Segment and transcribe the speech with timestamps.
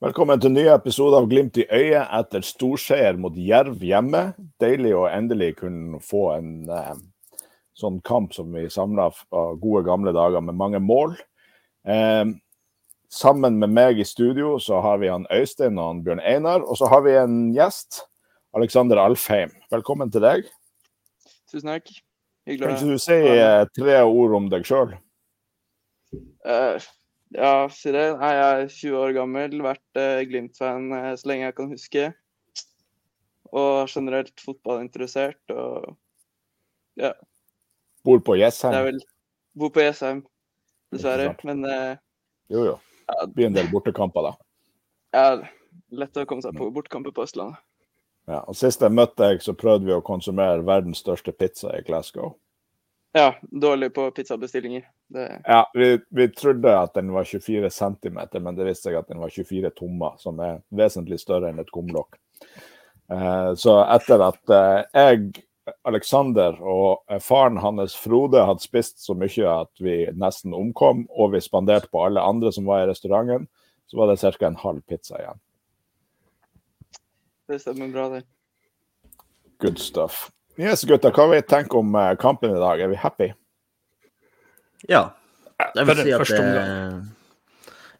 [0.00, 4.30] Velkommen til ny episode av Glimt i øyet etter storseier mot Jerv hjemme.
[4.56, 6.94] Deilig å endelig kunne få en eh,
[7.76, 11.18] sånn kamp som vi samla av gode, gamle dager, med mange mål.
[11.84, 12.32] Eh,
[13.12, 16.64] sammen med meg i studio så har vi han Øystein og han Bjørn Einar.
[16.64, 18.06] Og så har vi en gjest,
[18.56, 19.52] Alexander Alfheim.
[19.68, 20.48] Velkommen til deg.
[21.52, 21.92] Tusen takk.
[22.48, 22.70] Hyggelig.
[22.70, 24.96] Kan ikke du si eh, tre ord om deg sjøl?
[26.40, 26.80] Uh,
[27.36, 28.06] ja, si det.
[28.10, 32.04] Jeg er 20 år gammel, vært eh, Glimt-fan eh, så lenge jeg kan huske.
[33.50, 35.96] Og generelt fotballinteressert og
[36.98, 37.14] ja.
[38.06, 38.74] Bor på Jessheim?
[38.74, 39.00] Det er vel
[39.58, 40.22] Bor på Jessheim,
[40.94, 41.32] dessverre.
[41.46, 41.96] Men eh,
[42.50, 42.76] Jo, jo.
[43.10, 44.36] Det blir en del bortekamper, da.
[45.14, 45.24] Ja,
[45.90, 47.58] lett å komme seg på bortekamper på Østlandet.
[48.30, 51.82] Ja, og Sist jeg møtte deg, så prøvde vi å konsumere verdens største pizza i
[51.86, 52.36] Glasgow.
[53.12, 54.84] Ja, dårlig på pizzabestillinger.
[55.08, 55.42] Det...
[55.44, 59.18] Ja, vi, vi, trodde at den var 24 cm, men det viste seg at den
[59.18, 62.20] var 24 tommer, som er vesentlig større enn et kumlokk.
[63.10, 65.44] Eh, så etter at eh, jeg,
[65.82, 71.34] Alexander og eh, faren hans Frode hadde spist så mye at vi nesten omkom, og
[71.34, 73.50] vi spanderte på alle andre som var i restauranten,
[73.90, 74.46] så var det ca.
[74.46, 75.42] en halv pizza igjen.
[77.50, 78.22] Det stemmer bra, det.
[79.58, 80.28] Good stuff.
[80.58, 81.12] Yes, gutter.
[81.14, 82.80] hva vi tenker om eh, kampen i dag?
[82.80, 83.30] Er vi happy?
[84.88, 85.10] Ja.
[85.76, 87.08] Jeg vil si at første omgang.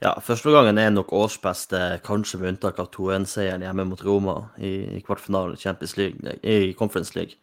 [0.01, 4.97] Ja, første gangen er nok årsbeste, kanskje med unntak av 2-1-seieren hjemme mot Roma i,
[4.97, 7.37] i kvartfinalen Champions League, i Conference League.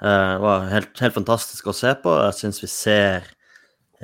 [0.00, 2.12] Uh, det var helt, helt, fantastisk å se på.
[2.26, 3.30] Jeg syns vi ser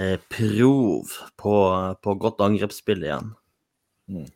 [0.01, 1.55] uh, prov på,
[2.01, 3.31] på, godt angrepsspill igjen.
[4.09, 4.27] Mm.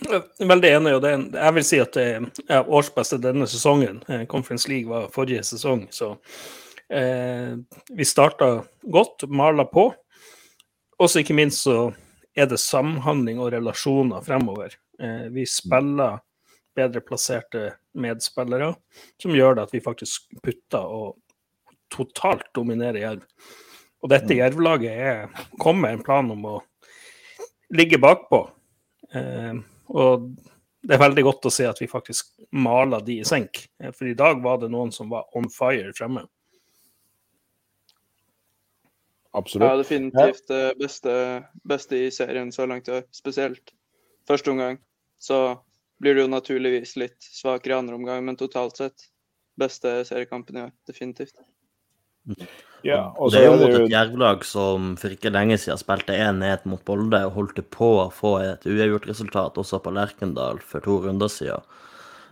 [0.40, 0.50] Mm.
[0.50, 2.04] ene er jo det, Jeg vil si at det
[2.48, 3.98] er årsbeste denne sesongen.
[4.08, 6.14] Eh, Conference League var forrige sesong, så
[6.92, 7.56] Eh,
[7.88, 9.94] vi starta godt, mala på.
[10.98, 11.94] Og så ikke minst så
[12.36, 14.74] er det samhandling og relasjoner fremover.
[15.00, 16.20] Eh, vi spiller
[16.76, 18.74] bedre plasserte medspillere,
[19.20, 21.16] som gjør det at vi faktisk putter og
[21.92, 23.24] totalt dominerer Jerv.
[24.04, 24.38] Og dette mm.
[24.42, 26.54] Jerv-laget kommer med en plan om å
[27.72, 28.42] ligge bakpå.
[29.16, 30.30] Eh, og
[30.82, 33.60] det er veldig godt å se at vi faktisk maler de i senk.
[33.94, 36.24] For i dag var det noen som var on fire fremme.
[39.32, 39.68] Absolutt.
[39.68, 41.12] Ja, definitivt det eh, beste,
[41.64, 43.06] beste, i serien så langt i år.
[43.16, 43.72] Spesielt
[44.28, 44.76] første omgang.
[45.18, 45.38] Så
[46.02, 49.06] blir det jo naturligvis litt svakere i andre omgang, men totalt sett
[49.56, 50.74] beste seriekampen i år.
[50.88, 51.38] Definitivt.
[52.82, 53.00] Ja,
[53.30, 57.20] det er jo mot et jervlag som for ikke lenge siden spilte 1-1 mot Bolde
[57.28, 61.62] og holdt på å få et uavgjort resultat også på Lerkendal for to runder siden.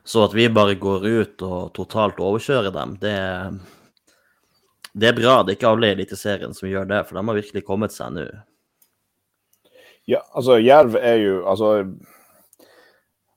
[0.03, 3.61] Så at vi bare går ut og totalt overkjører dem, det er
[4.93, 5.43] det er bra.
[5.43, 8.15] Det er ikke alle i Eliteserien som gjør det, for de har virkelig kommet seg
[8.17, 8.25] nå.
[10.09, 11.85] Ja, altså Jerv er jo Altså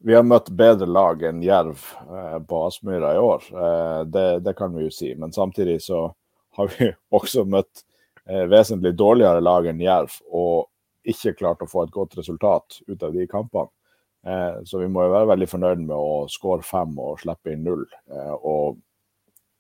[0.03, 3.46] vi har møtt bedre lag enn Jerv eh, på Aspmyra i år.
[3.56, 5.13] Eh, det, det, kan vi jo si.
[5.16, 6.09] Men samtidig så
[6.58, 7.84] har vi også møtt
[8.30, 10.69] eh, vesentlig dårligere lag enn Jerv og
[11.03, 13.69] ikke klart å få et godt resultat ut av de kampene.
[14.24, 17.66] Eh, så vi må jo være veldig fornøyd med å skåre fem og slippe inn
[17.68, 17.84] null.
[18.12, 18.80] Eh, og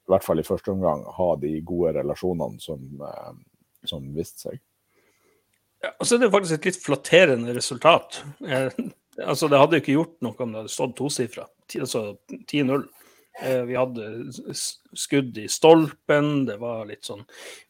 [0.03, 3.03] i hvert fall i første omgang, ha de gode relasjonene som,
[3.87, 4.57] som viste seg.
[5.83, 8.19] Ja, og så er det faktisk et litt flatterende resultat.
[8.43, 11.47] Altså, det hadde jo ikke gjort noe om det hadde stått tosifra,
[11.79, 12.03] altså
[12.33, 12.83] 10-0.
[13.41, 14.31] Eh, vi hadde
[14.93, 17.23] skudd i stolpen, det var litt sånn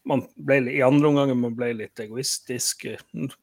[0.10, 2.84] man ble, I andre omgang man ble litt egoistisk.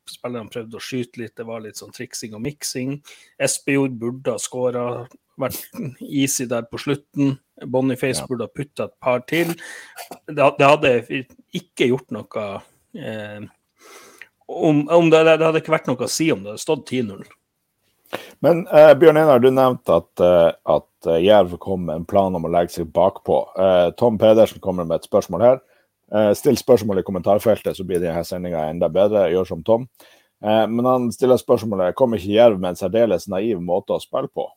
[0.04, 2.98] Spillerne prøvde å skyte litt, det var litt sånn triksing og miksing.
[3.40, 4.84] Espejord burde ha skåra,
[5.40, 5.64] vært
[6.20, 7.38] easy der på slutten.
[7.64, 8.28] Boniface ja.
[8.28, 9.54] burde ha putta et par til.
[10.28, 10.94] Det, det, hadde
[11.56, 12.46] ikke gjort noe
[13.00, 13.48] eh,
[14.50, 17.24] om, om det, det, hadde ikke vært noe å si om det hadde stått 10-0.
[18.44, 22.34] Men eh, Bjørn Einar, du nevnte at, uh, at uh, Jerv kom med en plan
[22.34, 23.40] om å legge seg bakpå.
[23.54, 25.60] Eh, Tom Pedersen kommer med et spørsmål her.
[26.34, 29.28] still spørsmål i kommentarfeltet, så blir denne sendinga enda bedre.
[29.30, 29.84] Gjør som Tom.
[30.42, 34.48] men han stiller spørsmålet kom ikke Jerv med en særdeles naiv måte å spille på.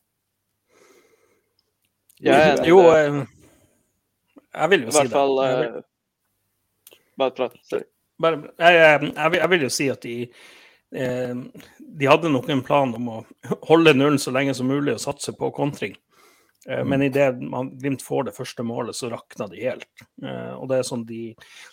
[2.24, 5.06] Ja, jo, jeg vil jo si det.
[5.06, 5.84] I hvert fall
[7.18, 7.54] Bare prat.
[7.62, 7.84] Sorry.
[8.22, 8.74] Bare, jeg,
[9.14, 10.44] jeg, jeg, vil jo si at de eh,
[10.94, 13.16] de hadde nok en plan om å
[13.66, 15.96] holde nullen så lenge som mulig og satse på kontring.
[16.68, 16.88] Eh, mm.
[16.88, 17.34] Men idet
[17.72, 19.88] Glimt får det første målet, så rakna de helt.
[20.22, 21.22] Eh, og det er sånn de,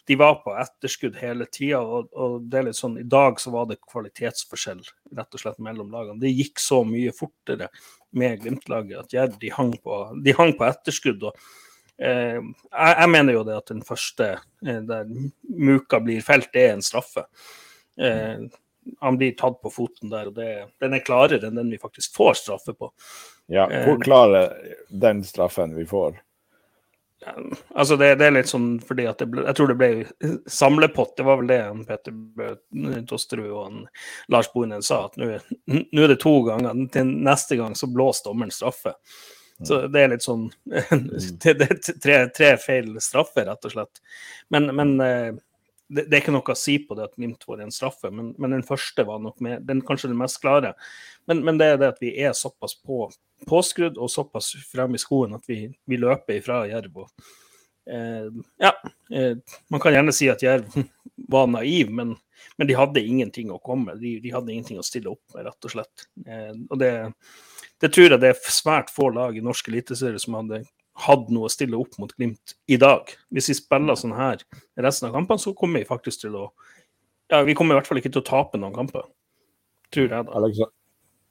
[0.08, 1.82] de var på etterskudd hele tida.
[1.82, 4.84] Og, og, det er litt sånn, i dag så var det kvalitetsforskjell
[5.18, 6.20] rett og slett mellom lagene.
[6.22, 7.72] Det gikk så mye fortere
[8.18, 11.30] med Glimt-laget at ja, de, hang på, de hang på etterskudd.
[11.30, 11.38] og
[11.98, 15.08] eh, jeg, jeg, mener jo det at den første eh, der
[15.48, 17.28] Muka blir felt, det er en straffe.
[18.02, 18.50] Eh,
[19.00, 20.50] han blir tatt på foten der, og det,
[20.82, 22.92] den er klarere enn den vi faktisk får straffe på.
[23.52, 26.20] Ja, hvor klar er den straffen vi får?
[27.26, 27.36] Ja,
[27.76, 31.14] altså det, det, er litt sånn fordi at det ble, Jeg tror det ble samlepott.
[31.18, 33.84] Det var vel det Petter Tosterud og han,
[34.34, 35.04] Lars Bohinen sa.
[35.06, 36.82] At nå er det to ganger.
[36.94, 38.96] Til neste gang så blåser dommeren straffe.
[39.62, 40.48] Så det er litt sånn
[41.44, 44.02] Det er tre, tre feil straffer, rett og slett.
[44.50, 45.30] Men, men eh,
[45.92, 48.32] det, det, er ikke noe å si på det at Glimt får en straffe, men,
[48.40, 50.74] men, den første var nok med, den kanskje den mest klare.
[51.30, 53.06] Men, men, det er det at vi er såpass på,
[53.50, 57.04] påskrudd og såpass fremme i skoen at vi, vi løper ifra Jerv.
[57.04, 57.30] Og,
[57.92, 58.28] eh,
[58.64, 58.74] ja,
[59.12, 59.38] eh,
[59.74, 60.80] man kan gjerne si at Jerv
[61.36, 62.16] var naiv, men,
[62.56, 64.04] men, de hadde ingenting å komme med.
[64.04, 66.08] De, de, hadde ingenting å stille opp med, rett og slett.
[66.26, 66.94] Eh, og det,
[67.84, 70.64] det tror jeg det er svært få lag i norsk eliteserie som hadde
[71.06, 73.10] hadde noe å stille opp mot Glimt i dag.
[73.34, 74.44] Hvis vi spiller sånn her
[74.82, 76.46] resten av kampene, så kommer vi faktisk til å
[77.32, 79.06] Ja, vi kommer i hvert fall ikke til å tape noen kamper.
[79.96, 80.68] Tror jeg, da.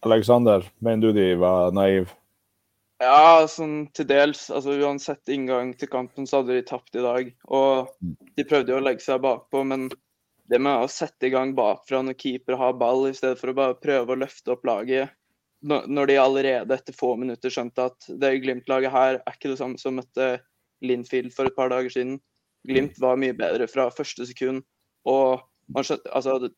[0.08, 2.08] Alexander, mener du de var naive?
[3.00, 4.46] Ja, sånn til dels.
[4.48, 7.28] Altså Uansett inngang til kampen, så hadde de tapt i dag.
[7.52, 7.92] Og
[8.36, 9.90] de prøvde jo å legge seg bakpå, men
[10.50, 13.58] det med å sette i gang bakfra når keeper har ball, i stedet for å
[13.60, 15.12] bare prøve å løfte opp laget
[15.62, 19.80] når de allerede etter få minutter skjønte at det Glimt-laget her er ikke det samme
[19.80, 20.38] som møtte
[20.84, 22.18] Linfield for et par dager siden.
[22.68, 24.62] Glimt var mye bedre fra første sekund.
[25.08, 26.50] Og man, skjønte, altså,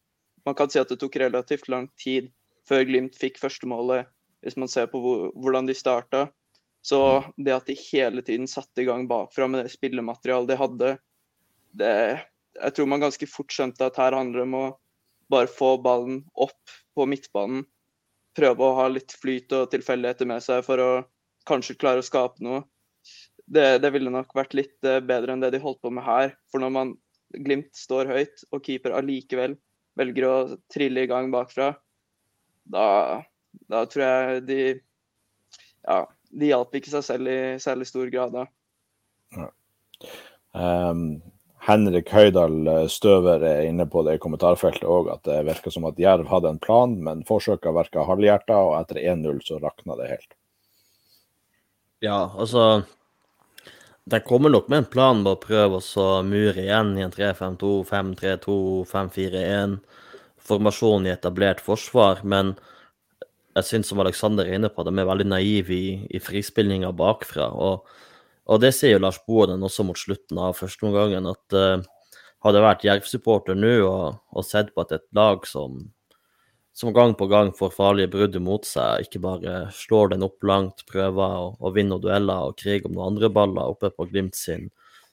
[0.46, 2.30] man kan si at det tok relativt lang tid
[2.68, 4.06] før Glimt fikk førstemålet,
[4.42, 6.28] hvis man ser på hvor, hvordan de starta.
[6.82, 10.94] Så det at de hele tiden satte i gang bakfra med det spillematerialet de hadde,
[11.78, 11.92] det,
[12.58, 14.64] jeg tror man ganske fort skjønte at her handler det om å
[15.32, 17.62] bare få ballen opp på midtbanen
[18.36, 20.90] prøve å ha litt flyt og tilfeldigheter med seg for å
[21.48, 22.62] kanskje klare å skape noe.
[23.52, 26.36] Det, det, ville nok vært litt eh, bedre enn det de holdt på med her.
[26.52, 26.94] For når man
[27.32, 29.54] Glimt står høyt, og keeper allikevel
[29.96, 30.34] velger å
[30.68, 31.70] trille i gang bakfra,
[32.68, 33.22] da,
[33.72, 34.58] da tror jeg de
[35.82, 38.44] Ja, de hjalp ikke seg selv i særlig stor grad da.
[39.32, 39.48] Ja.
[40.52, 41.22] Um,
[41.62, 45.86] Henrik Høydal eh, Støver er inne på det i kommentarfeltet òg, at det virker som
[45.86, 50.10] at Jerv hadde en plan, men forsøka virka halvhjerta, og etter 1-0 så rakna det
[50.10, 50.34] helt.
[52.02, 52.82] Ja, altså
[54.10, 57.68] De kommer nok med en plan med å prøve å mure igjen i en 3-5-2,
[57.86, 58.56] 5-3-2,
[58.90, 59.76] 5-4-1,
[60.42, 62.56] formasjon i etablert forsvar, men
[63.54, 67.52] jeg syns som Aleksander er inne på, de er veldig naive i, i frispillinga bakfra.
[67.54, 67.86] og
[68.50, 71.82] og det sier jo Lars Boanen også mot slutten av førsteomgangen, at uh,
[72.42, 75.78] hadde vært Jerv-supporter nå og, og, sett på at et lag som,
[76.74, 80.82] som gang på gang får farlige brudd mot seg, ikke bare slår den opp langt,
[80.90, 84.66] prøver å, å vinne dueller og krig om noen andre baller oppe på Glimt sin,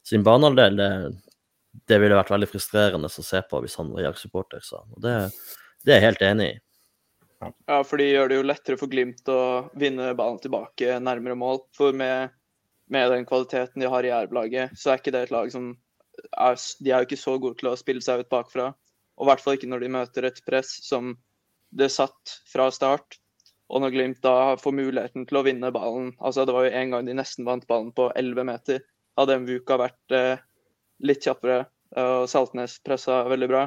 [0.05, 0.89] sin banehalvdel, det,
[1.85, 4.65] det, ville vært veldig frustrerende å se på hvis han var Jerv-supporter.
[4.95, 5.15] Og det,
[5.85, 6.57] det er jeg helt enig i.
[7.39, 11.61] Ja, for de gjør det jo lettere for Glimt å vinne ballen tilbake nærmere mål.
[11.77, 12.33] For med
[12.89, 15.71] med den kvaliteten de har i Jerv-laget, så er ikke det et lag som
[16.33, 18.71] er, De er jo ikke så gode til å spille seg ut bakfra.
[19.19, 21.13] Og i hvert fall ikke når de møter et press som
[21.75, 23.19] det satt fra start.
[23.69, 26.93] Og når Glimt da får muligheten til å vinne ballen altså Det var jo en
[26.95, 28.81] gang de nesten vant ballen på 11 meter.
[29.19, 30.41] Hadde en Mvuka vært eh,
[31.05, 31.65] litt kjappere,
[31.99, 33.65] og Saltnes pressa veldig bra.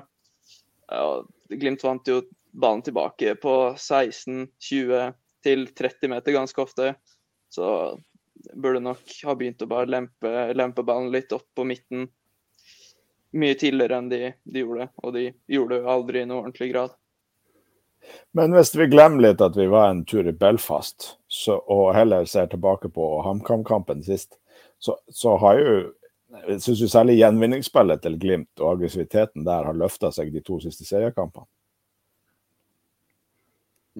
[0.98, 2.22] Og Glimt vant jo
[2.52, 5.12] ballen tilbake på 16-20
[5.44, 6.94] til 30 meter ganske ofte.
[7.52, 7.66] Så
[8.54, 12.08] burde nok ha begynt å bare lempe, lempe ballen litt opp på midten
[13.32, 14.88] mye tidligere enn de, de gjorde.
[15.02, 16.98] Og de gjorde det aldri i noe ordentlig grad.
[18.36, 22.26] Men hvis vi glemmer litt at vi var en tur i Belfast, så, og heller
[22.28, 24.36] ser tilbake på HamKam-kampen sist,
[24.82, 25.74] så, så, har jo
[26.48, 30.58] jeg synes jo særlig gjenvinningsspillet til Glimt og aggressiviteten der har løfta seg de to
[30.64, 31.46] siste seriekampene.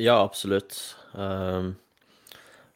[0.00, 0.78] Ja, absolutt.
[1.12, 1.74] Um,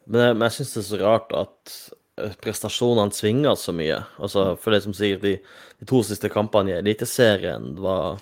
[0.07, 1.73] men, jeg syns det er så rart at
[2.21, 3.99] eh, prestasjonene svinger så mye.
[4.19, 5.37] Altså, for det som sier, de,
[5.79, 8.21] de to siste kampene i Eliteserien var,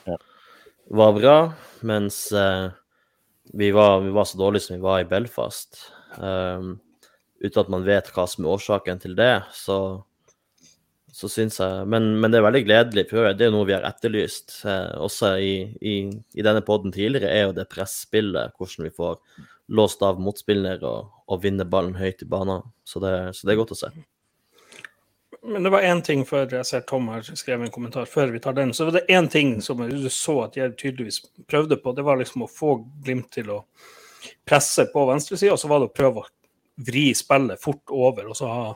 [0.90, 1.38] var bra,
[1.86, 2.72] mens eh,
[3.54, 5.86] vi, var, vi, var, så dårlige som vi var i Belfast.
[6.18, 6.78] Um,
[7.44, 9.78] uten at man vet hva som er årsaken til det, så,
[11.16, 13.86] så syns jeg men, men, det er veldig gledelig, for det er noe vi har
[13.88, 18.92] etterlyst eh, også i, i, i denne poden tidligere, er jo det presspillet, hvordan vi
[18.98, 19.22] får
[19.80, 22.68] låst av motspiller og, og vinne ballen høyt i banen.
[22.84, 23.94] Så det, så det er godt å se.
[25.46, 28.42] Men det var én ting før jeg ser Tom har skrevet en kommentar, før vi
[28.42, 28.74] tar den.
[28.74, 31.94] Så var det én ting som du så at jeg tydeligvis prøvde på.
[31.96, 33.60] Det var liksom å få Glimt til å
[34.46, 36.32] presse på venstresida, og så var det å prøve å
[36.86, 38.72] vri spillet fort over og så ha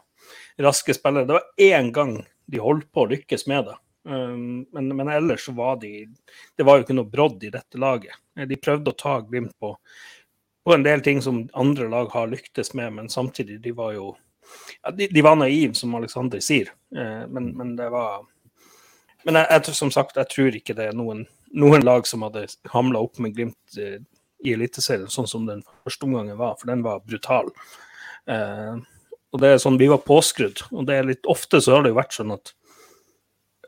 [0.62, 1.28] raske spillere.
[1.28, 2.18] Det var én gang
[2.50, 3.78] de holdt på å lykkes med det.
[4.10, 6.08] Um, men, men, ellers så var de
[6.58, 8.16] Det var jo ikke noe brodd i dette laget.
[8.48, 9.74] De prøvde å ta Glimt på,
[10.66, 14.14] på en del ting som andre lag har lyktes med, men samtidig de var jo
[14.82, 16.72] ja, de, de, var naive, som Aleksander sier.
[16.96, 18.24] Uh, men, men, det var
[19.28, 22.48] Men jeg, jeg, som sagt, jeg tror ikke det er noen, noen lag som hadde
[22.72, 24.00] hamla opp med Glimt uh,
[24.40, 27.52] i Eliteserien, sånn som den første omgangen var, for den var brutal.
[28.30, 28.80] Uh,
[29.34, 31.94] og det er sånn, Vi var påskrudd, og det er litt ofte så har det
[31.94, 32.54] jo vært sånn at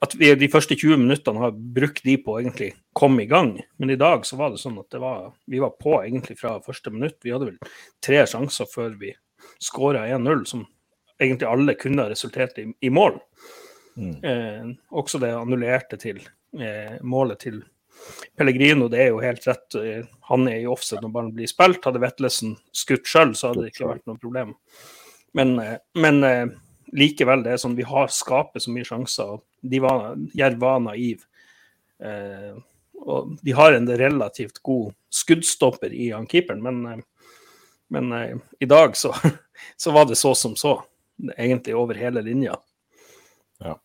[0.01, 3.53] at vi de første 20 minuttene har brukt de på å egentlig komme i gang.
[3.77, 6.55] Men i dag så var det sånn at det var, vi var på egentlig fra
[6.65, 7.19] første minutt.
[7.21, 9.11] Vi hadde vel tre sjanser før vi
[9.61, 10.63] skåra 1-0, som
[11.21, 13.19] egentlig alle kunne ha resultert i, i mål.
[13.93, 14.15] Mm.
[14.25, 16.23] Eh, også det annullerte til
[16.57, 17.61] eh, målet til
[18.37, 19.77] Pellegrino, det er jo helt rett.
[19.77, 21.85] Eh, han er i offset når ballen blir spilt.
[21.85, 24.55] Hadde Vetlesen skutt sjøl, så hadde det ikke vært noe problem.
[25.37, 25.55] Men,
[25.95, 26.47] men eh,
[26.91, 29.37] likevel, det er sånn vi har skapet så mye sjanser.
[29.37, 31.23] og De var, Jerv var naiv.
[32.03, 32.55] Eh,
[33.01, 37.37] og de har en relativt god skuddstopper i han keeperen, men, eh,
[37.93, 39.13] men eh, i dag så,
[39.77, 40.79] så, var det så som så.
[41.37, 42.55] Egentlig over hele linja.
[43.61, 43.77] Ja.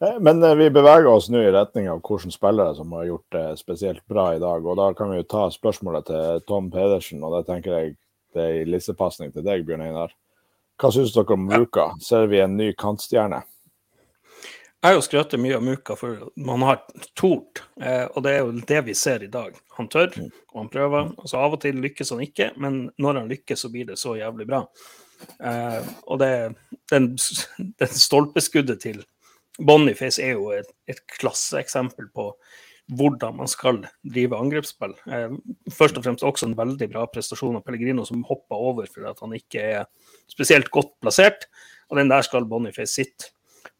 [0.00, 3.36] Eh, men eh, vi beveger oss nå i retning av hvilke spillere som har gjort
[3.36, 4.66] det spesielt bra i dag.
[4.66, 7.96] og Da kan vi jo ta spørsmålet til Tom Pedersen, og det tenker jeg
[8.32, 10.14] det er i lissepasning til deg, Bjørn Einar.
[10.80, 11.92] Hva syns dere om Muka?
[12.02, 13.42] Ser vi en ny kantstjerne?
[14.82, 16.80] Jeg har jo skrøtet mye av Muka, for man har
[17.18, 17.60] tort.
[17.78, 19.54] Eh, og det er jo det vi ser i dag.
[19.76, 20.32] Han tør, mm.
[20.50, 21.12] og han prøver.
[21.14, 24.00] og så Av og til lykkes han ikke, men når han lykkes, så blir det
[24.00, 24.64] så jævlig bra.
[25.38, 26.32] Eh, og det,
[26.90, 27.12] den,
[27.78, 29.04] den stolpeskuddet til
[29.62, 32.32] Boniface er jo et, et klasseeksempel på
[32.98, 34.94] hvordan man skal drive angrepsspill.
[35.08, 35.36] Eh,
[35.72, 39.20] først og fremst også en veldig bra prestasjon av Pellegrino, som hopper over for at
[39.24, 41.48] han ikke er spesielt godt plassert.
[41.90, 43.32] Og den der skal Boniface sitte.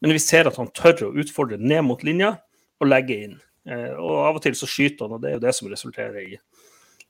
[0.03, 2.35] Men vi ser at han tør å utfordre ned mot linja
[2.83, 3.41] og legge inn.
[3.69, 6.23] Eh, og av og til så skyter han, og det er jo det som resulterer
[6.23, 6.39] i,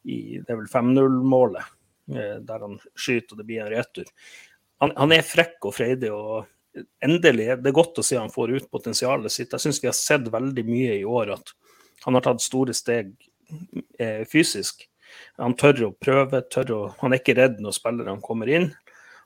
[0.05, 1.71] i det er vel 5-0-målet,
[2.13, 4.11] eh, der han skyter og det blir en retur.
[4.85, 6.11] Han, han er frekk og freidig.
[6.13, 9.53] og Endelig, det er godt å se han får ut potensialet sitt.
[9.53, 11.53] Jeg syns vi har sett veldig mye i år at
[12.05, 13.13] han har tatt store steg
[13.99, 14.87] eh, fysisk.
[15.41, 18.71] Han tør å prøve, tør å, han er ikke redd når spillerne kommer inn.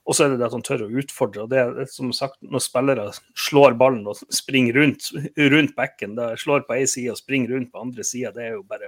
[0.07, 1.45] Og så er det det at han tør å utfordre.
[1.45, 6.31] og det er som sagt, Når spillere slår ballen og springer rundt, rundt bekken, da
[6.39, 8.33] slår på én side og springer rundt på andre sida,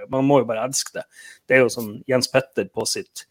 [0.09, 1.03] Man må jo bare elske det.
[1.47, 3.27] Det er jo som Jens Petter på sitt,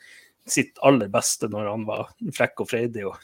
[0.46, 3.16] sitt aller beste når han var frekk og freidig og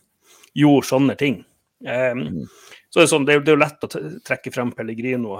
[0.54, 1.44] gjorde sånne ting.
[1.84, 2.48] Um,
[2.88, 3.90] så det er, sånn, det, er, det er jo lett å
[4.24, 5.36] trekke frem Pellegrino,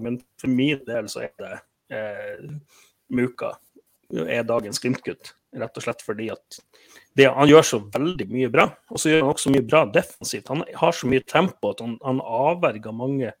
[0.00, 1.54] men for min del så er det
[1.94, 2.50] eh,
[3.14, 3.54] Muka
[4.14, 5.34] er dagens Glimt-gutt.
[5.54, 6.58] Rett og slett fordi at
[7.14, 8.66] det, han gjør så veldig mye bra.
[8.90, 10.50] Og så gjør han også mye bra defensivt.
[10.50, 13.32] Han har så mye tempo at han, han avverger mange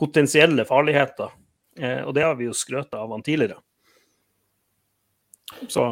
[0.00, 1.32] potensielle farligheter.
[1.80, 3.60] Eh, og det har vi jo skrøt av han tidligere.
[5.68, 5.84] Så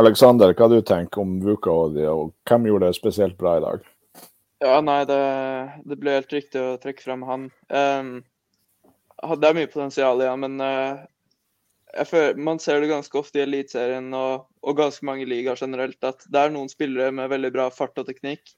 [0.00, 3.64] Alexander, hva du tenker om Vuka og, de, og hvem gjorde det spesielt bra i
[3.64, 3.88] dag?
[4.62, 5.22] Ja, nei, det,
[5.88, 7.48] det ble helt riktig å trekke frem han.
[7.66, 8.12] Um,
[9.22, 11.02] det er mye potensial, ja, men uh,
[12.08, 16.24] føler, man ser det ganske ofte i Eliteserien og, og, ganske mange ligaer generelt, at
[16.26, 18.54] det er noen spillere med veldig bra fart og teknikk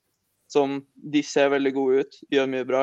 [0.50, 2.82] som de ser veldig gode ut, gjør mye bra.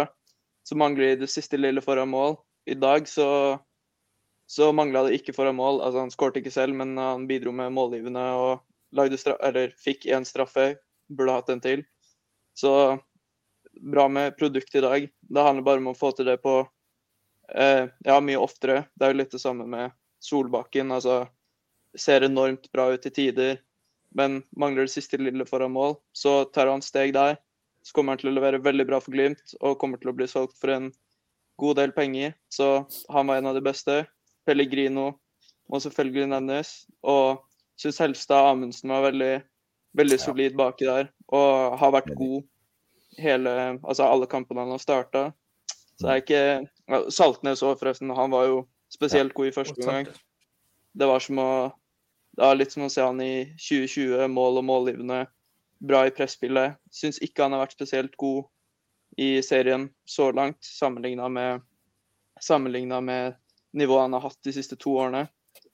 [0.68, 2.36] Så mangler de det siste lille foran mål.
[2.70, 3.28] I dag så,
[4.50, 5.82] så mangla det ikke foran mål.
[5.82, 8.62] Altså Han skåret ikke selv, men han bidro med målgivende og
[8.92, 10.76] eller, fikk én straffe.
[11.10, 11.86] Burde hatt en til.
[12.58, 13.00] Så
[13.80, 15.08] bra med produkt i dag.
[15.08, 16.72] Det handler bare om å få til det på eh,
[17.51, 18.86] ja, mye oftere.
[18.96, 19.91] Det er jo litt det samme med
[20.22, 21.25] Solbakken altså,
[21.98, 23.58] ser enormt bra ut i tider,
[24.15, 25.96] men mangler det siste lille foran mål.
[26.13, 27.39] Så tar han steg der.
[27.81, 30.27] Så kommer han til å levere veldig bra for Glimt og kommer til å bli
[30.29, 30.91] solgt for en
[31.62, 32.36] god del penger.
[32.53, 34.03] Så han var en av de beste.
[34.46, 35.12] Pellegrino
[35.72, 36.74] må selvfølgelig nevnes.
[37.01, 37.41] Og
[37.81, 39.34] syns Helstad Amundsen var veldig,
[39.98, 42.43] veldig solid baki der og har vært god
[43.20, 45.24] hele, altså alle kampene han har starta.
[45.98, 46.43] Så det er ikke
[47.13, 48.12] Saltnes òg, forresten.
[48.17, 50.10] Han var jo Spesielt god i første omgang.
[51.00, 51.51] Det var som å
[52.31, 55.25] det var litt som å se han i 2020, mål og målgivende.
[55.83, 56.77] Bra i presspillet.
[56.93, 58.45] Syns ikke han har vært spesielt god
[59.19, 61.65] i serien så langt, sammenligna med,
[63.03, 63.36] med
[63.75, 65.25] nivået han har hatt de siste to årene.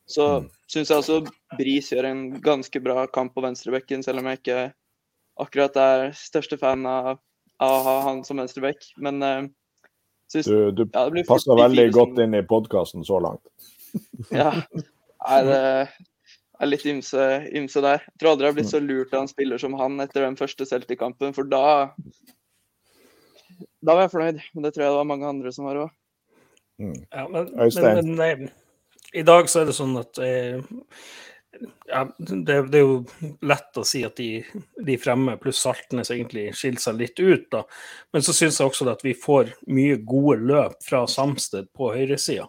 [0.09, 0.50] Så mm.
[0.71, 1.19] syns jeg også
[1.59, 4.59] Bris gjør en ganske bra kamp på venstrebekken, selv om jeg ikke
[5.38, 7.19] akkurat er største fan av,
[7.62, 8.89] av han som venstrebekk.
[8.97, 9.45] Men uh,
[10.31, 13.43] Synes, du, du ja, passer veldig godt inn i podkasten så langt.
[14.36, 14.51] ja.
[15.27, 15.60] Nei, det
[16.60, 18.03] er litt ymse, ymse, der.
[18.03, 20.38] Jeg tror aldri jeg har blitt så lurt av en spiller som han etter den
[20.39, 21.93] første Celtic-kampen, for da
[23.81, 24.43] Da var jeg fornøyd.
[24.53, 25.96] Men det tror jeg det var mange andre som var òg.
[26.77, 26.98] Mm.
[27.10, 28.50] Ja, men, men, men,
[29.17, 30.60] i dag så er det sånn at eh,
[31.88, 34.42] ja, det, det, er jo lett å si at de,
[34.86, 37.64] de fremme pluss Saltnes egentlig skiller seg litt ut, da.
[38.14, 42.48] Men så syns jeg også at vi får mye gode løp fra Samsted på høyresida.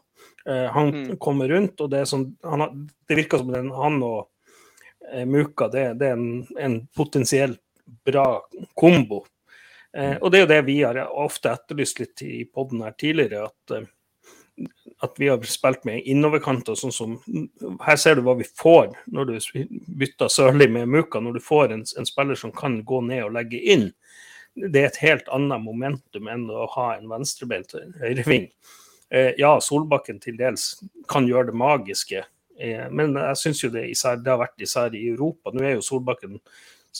[0.48, 1.16] Eh, han mm.
[1.22, 4.28] kommer rundt, og det, sånn, han, det virker som den, han og
[5.12, 7.60] eh, Muka det, det er en, en, potensielt
[8.06, 8.26] bra
[8.78, 9.24] kombo.
[9.96, 13.48] Eh, og det er jo det vi har ofte etterlyst litt i poden her tidligere,
[13.48, 13.88] at eh,
[15.00, 16.74] at vi har spilt med innoverkanter.
[16.78, 17.14] Sånn som,
[17.84, 19.66] her ser du hva vi får når du
[20.00, 21.22] bytter Sørli med Muka.
[21.22, 23.90] Når du får en, en, spiller som kan gå ned og legge inn.
[24.58, 28.48] Det er et helt annet momentum enn å ha en venstrebeint høyreving.
[29.14, 32.24] Eh, ja, Solbakken til dels kan gjøre det magiske,
[32.58, 35.54] eh, men jeg syns jo det, især, det, har vært især i Europa.
[35.54, 36.40] Nå er jo Solbakken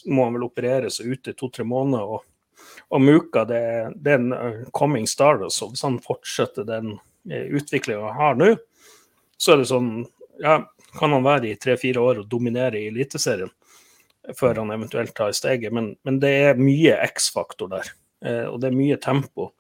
[0.07, 2.15] må han vel operere seg ute to-tre måneder.
[2.15, 3.61] og, og Muka det,
[3.99, 5.43] det, er en uh, coming star.
[5.51, 8.55] Så hvis han fortsetter den Eh, utviklinga har nå,
[9.39, 9.93] så er det sånn
[10.43, 10.61] ja,
[10.99, 13.51] Kan han være i tre-fire år og dominere i Eliteserien
[14.37, 15.73] før han eventuelt tar steget?
[15.75, 17.91] Men, men det er mye X-faktor der,
[18.25, 19.51] eh, og det er mye tempo.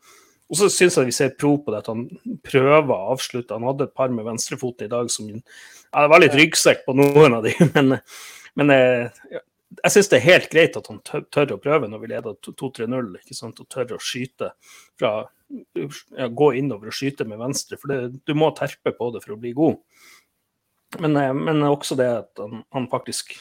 [0.49, 2.07] Og så syns jeg vi ser pro på det at han
[2.47, 3.53] prøver å avslutte.
[3.53, 6.97] Han hadde et par med venstrefoten i dag som ja, Det var litt ryggsekk på
[6.97, 7.99] noen av de, men,
[8.59, 9.43] men eh,
[9.83, 12.37] jeg syns det er helt greit at han tør, tør å prøve når vi leder
[12.45, 13.11] 2-3-0,
[13.49, 14.53] og tør å skyte
[14.99, 15.13] fra
[15.49, 19.33] ja, Gå innover og skyte med venstre, for det, du må terpe på det for
[19.33, 19.79] å bli god.
[21.01, 23.33] Men, eh, men også det at han, han faktisk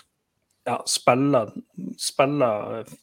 [0.67, 1.51] ja, spiller,
[1.99, 2.93] spiller eh,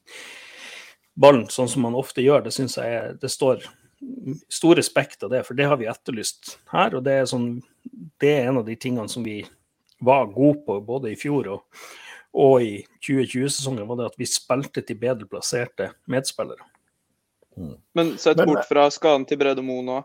[1.20, 3.68] ballen sånn som han ofte gjør, det syns jeg det står
[4.48, 6.96] stor respekt av det, for det har vi etterlyst her.
[6.96, 7.58] Og det er, sånn,
[8.20, 9.42] det er en av de tingene som vi
[10.04, 11.84] var gode på både i fjor og
[12.34, 16.66] og i 2020-sesongen var det at vi spilte til bedre plasserte medspillere.
[17.54, 17.76] Mm.
[17.94, 20.00] Men sett bort eh, fra skaden til Brede Moe nå,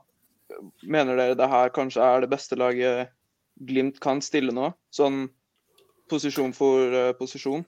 [0.85, 3.15] mener dere det her kanskje er det beste laget
[3.59, 4.69] Glimt kan stille nå?
[4.93, 5.25] Sånn
[6.09, 7.65] posisjon for uh, posisjon?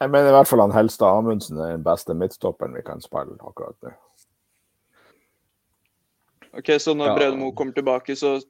[0.00, 3.36] Jeg mener i hvert fall han Helstad Amundsen er den beste midtstopperen vi kan spille
[3.38, 3.92] akkurat nå.
[6.58, 7.18] OK, så når ja.
[7.20, 8.40] Brede Moe kommer tilbake, så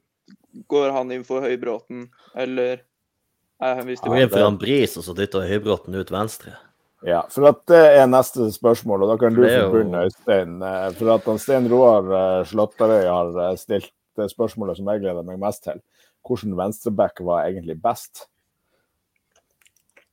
[0.73, 2.07] går han inn for Høybråten,
[2.39, 2.81] eller
[3.61, 6.57] går inn for Jan Bris, og så dytter Høybråten ut venstre.
[7.07, 9.69] Ja, for at det er neste spørsmål, og da kan du jo...
[9.73, 10.59] begynne, Øystein.
[10.61, 15.25] Eh, for at Stein Roar eh, Slåtterøy har eh, stilt det spørsmålet som jeg gleder
[15.25, 15.81] meg mest til.
[16.27, 18.27] Hvordan venstreback var egentlig best?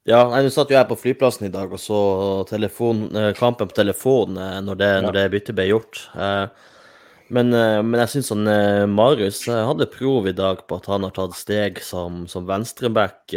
[0.07, 1.99] Ja, Nå satt jo jeg på flyplassen i dag og så
[2.47, 6.05] telefon, kampen på telefon når det, når det byttet ble gjort.
[6.15, 6.45] Eh,
[7.33, 11.35] men jeg syns eh, Marius eh, hadde prov i dag på at han har tatt
[11.35, 13.35] steg som, som venstreback.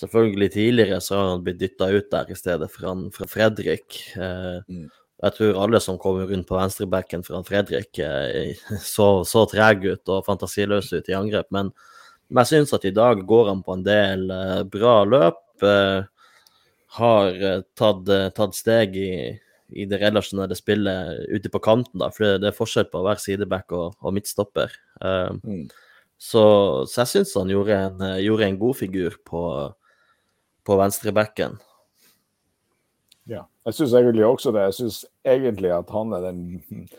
[0.00, 3.98] Selvfølgelig tidligere så har han blitt dytta ut der i stedet fra, fra Fredrik.
[4.16, 4.86] Mm.
[5.20, 8.00] Jeg tror alle som kommer rundt på venstrebacken fra Fredrik,
[8.94, 11.50] så, så trege ut og fantasiløse ut i angrep.
[11.52, 11.68] Men,
[12.28, 14.24] men jeg syns at i dag går han på en del
[14.72, 15.44] bra løp.
[16.96, 17.44] Har
[17.76, 19.12] tatt, tatt steg i
[19.72, 22.10] i det relasjonelle spillet ute på kanten, da.
[22.14, 24.74] For det, er forskjell på være sideback og, og midtstopper.
[25.02, 25.66] Uh, mm.
[26.18, 26.44] så,
[26.86, 29.44] så, jeg syns han gjorde en, gjorde en, god figur på,
[30.66, 31.60] på venstrebacken.
[33.30, 34.66] Ja, jeg syns egentlig også det.
[34.70, 36.42] Jeg syns egentlig at han er den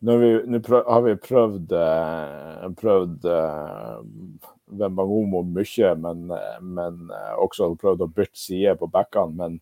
[0.00, 4.46] Nå har vi prøvd, hvem prøvd god
[4.80, 6.30] Wembangomo mye, men,
[6.62, 9.36] men også prøvd å bytte side på backene.
[9.36, 9.58] Men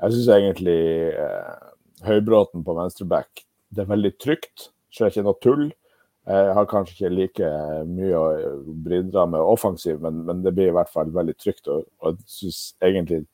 [0.00, 0.80] jeg syns egentlig
[2.06, 3.44] Høybråten på venstreback.
[3.70, 5.68] Det er veldig trygt, så det er ikke noe tull.
[6.30, 7.50] Jeg har kanskje ikke like
[7.88, 8.24] mye å
[8.84, 11.70] bidra med offensiv, men, men, det blir i hvert fall veldig trygt.
[11.72, 13.24] Og, og jeg syns egentlig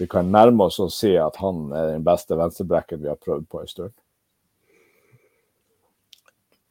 [0.00, 3.46] vi kan nærme oss å si at han er den beste venstrebacken vi har prøvd
[3.50, 3.94] på en stund.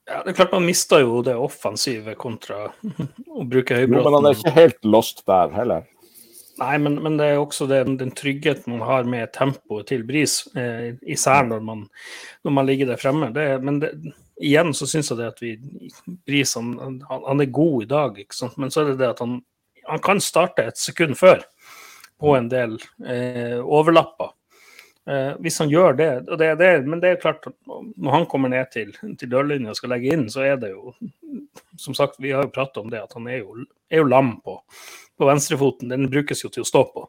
[0.10, 2.66] Ja, det er klart Man mister jo det offensive kontra
[3.38, 3.96] å bruke Høybråten.
[3.96, 5.88] Jo, men han er ikke helt lost der heller.
[6.62, 10.44] Nei, men, men, det er også den, den tryggheten man har med tempoet til Bris,
[10.60, 11.88] eh, især når man,
[12.46, 13.32] når man, ligger der fremme.
[13.34, 13.90] Det, men det,
[14.38, 15.56] igjen så syns jeg det at vi
[16.28, 18.60] Bris han, han, er god i dag, ikke sant?
[18.62, 19.40] men så er det det at han,
[19.90, 21.42] han kan starte et sekund før
[22.22, 22.78] på en del
[23.10, 24.36] eh, overlapper.
[25.10, 28.54] Eh, hvis han gjør det, og det, det, Men det er klart, når han kommer
[28.54, 30.94] ned til, til dørlinja og skal legge inn, så er det jo
[31.78, 34.38] Som sagt, vi har jo pratet om det, at han er jo, er jo lam
[34.46, 34.60] på,
[35.30, 35.92] venstrefoten.
[35.92, 37.08] Den brukes jo til å stå på.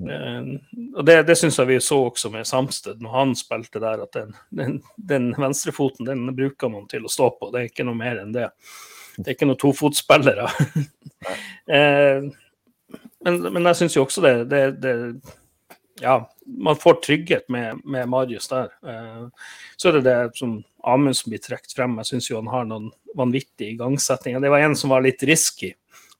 [0.00, 0.56] Uh,
[0.96, 4.16] og Det, det syns jeg vi så også med Samsted, når han spilte der, at
[4.16, 7.50] den, den, den venstrefoten den bruker man til å stå på.
[7.52, 8.48] Det er ikke noe mer enn det.
[9.18, 10.48] Det er ikke noen tofotsspillere.
[11.68, 12.30] uh,
[13.24, 14.96] men, men, jeg syns jo også det, det, det,
[16.00, 18.72] Ja, man får trygghet med, med Marius der.
[18.80, 19.28] Uh,
[19.76, 21.94] så er det det som Amundsen blir trukket frem.
[22.00, 24.42] Jeg syns jo han har noen vanvittige igangsettinger.
[24.42, 25.72] Det var en som var litt risky,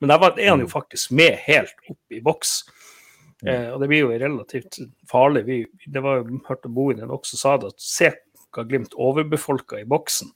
[0.02, 0.72] men der var, er han jo mm.
[0.72, 2.56] faktisk med helt opp i boks.
[3.46, 5.44] Eh, og det blir jo relativt farlig.
[5.46, 8.10] Vi, det var jo, hørte Bohinen også sa det, at se
[8.52, 10.32] hva Glimt overbefolka i boksen.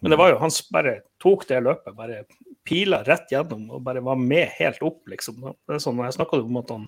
[0.00, 0.92] Men det var jo han bare
[1.22, 2.22] tok det løpet, bare
[2.68, 5.40] pila rett gjennom og bare var med helt opp, liksom.
[5.66, 6.84] Det er sånn, Jeg snakka om at han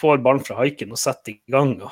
[0.00, 1.90] får ballen fra haiken og setter i gang og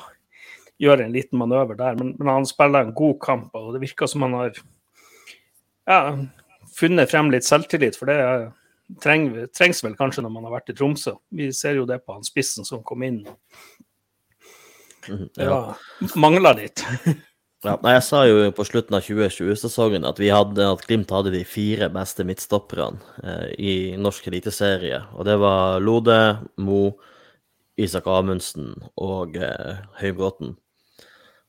[0.81, 1.99] gjør en liten manøver der.
[1.99, 4.61] Men, men han spiller en god kamp, og det virker som han har
[5.87, 5.99] ja,
[6.77, 7.99] funnet frem litt selvtillit.
[7.99, 8.47] For det er
[9.03, 11.17] treng, trengs vel kanskje når man har vært i Tromsø.
[11.33, 13.23] Vi ser jo det på han spissen som kom inn.
[15.07, 15.59] Mhm, det ja.
[16.19, 16.83] mangla litt.
[17.67, 22.25] ja, jeg sa jo på slutten av 2020-sesongen at at Glimt hadde de fire beste
[22.27, 25.03] midtstopperne eh, i norsk eliteserie.
[25.15, 26.97] Og det var Lode, Mo,
[27.77, 30.55] Isak Amundsen og eh, Høybråten.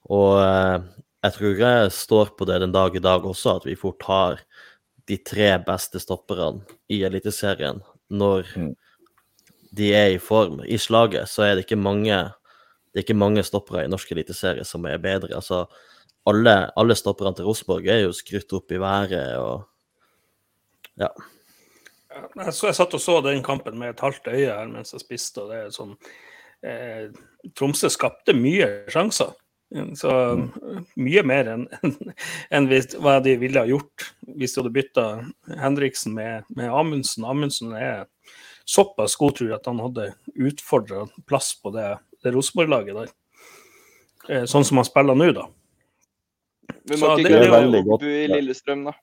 [0.09, 0.79] Og eh,
[1.27, 4.43] jeg tror jeg står på det den dag i dag også, at vi fort har
[5.09, 8.73] de tre beste stopperne i Eliteserien når mm.
[9.77, 10.61] de er i form.
[10.65, 12.19] I slaget så er det ikke mange
[12.89, 15.35] det er ikke mange stoppere i norsk eliteserie som er bedre.
[15.37, 15.67] Altså,
[16.27, 19.67] alle, alle stopperne til Rosenborg er jo skrytt opp i været og
[20.99, 21.11] ja.
[22.11, 25.05] Jeg, så, jeg satt og så den kampen med et halvt øye her mens jeg
[25.05, 25.45] spiste.
[25.45, 25.93] og det er sånn,
[26.67, 27.05] eh,
[27.55, 29.37] Tromsø skapte mye sjanser.
[29.69, 30.11] Så
[30.97, 31.67] mye mer enn
[32.57, 35.05] en hva de ville ha gjort hvis de hadde bytta
[35.61, 37.27] Henriksen med, med Amundsen.
[37.29, 38.07] Amundsen er
[38.69, 40.07] såpass god, tror jeg, at han hadde
[40.49, 41.91] utfordra plass på det,
[42.25, 43.13] det Rosenborg-laget der.
[44.29, 45.47] Eh, sånn som han spiller nå, da.
[46.89, 48.97] Vi må ikke glemme Ogbu i Lillestrøm, da.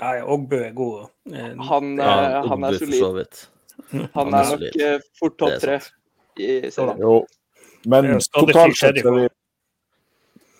[0.00, 1.06] Nei, Ogbu er god.
[1.32, 3.44] Eh, han, ja, han er solid.
[4.16, 5.78] Han er nok fort topp tre
[6.40, 7.00] i serien.
[7.00, 7.16] Jo,
[7.90, 9.24] men totalt sett er vi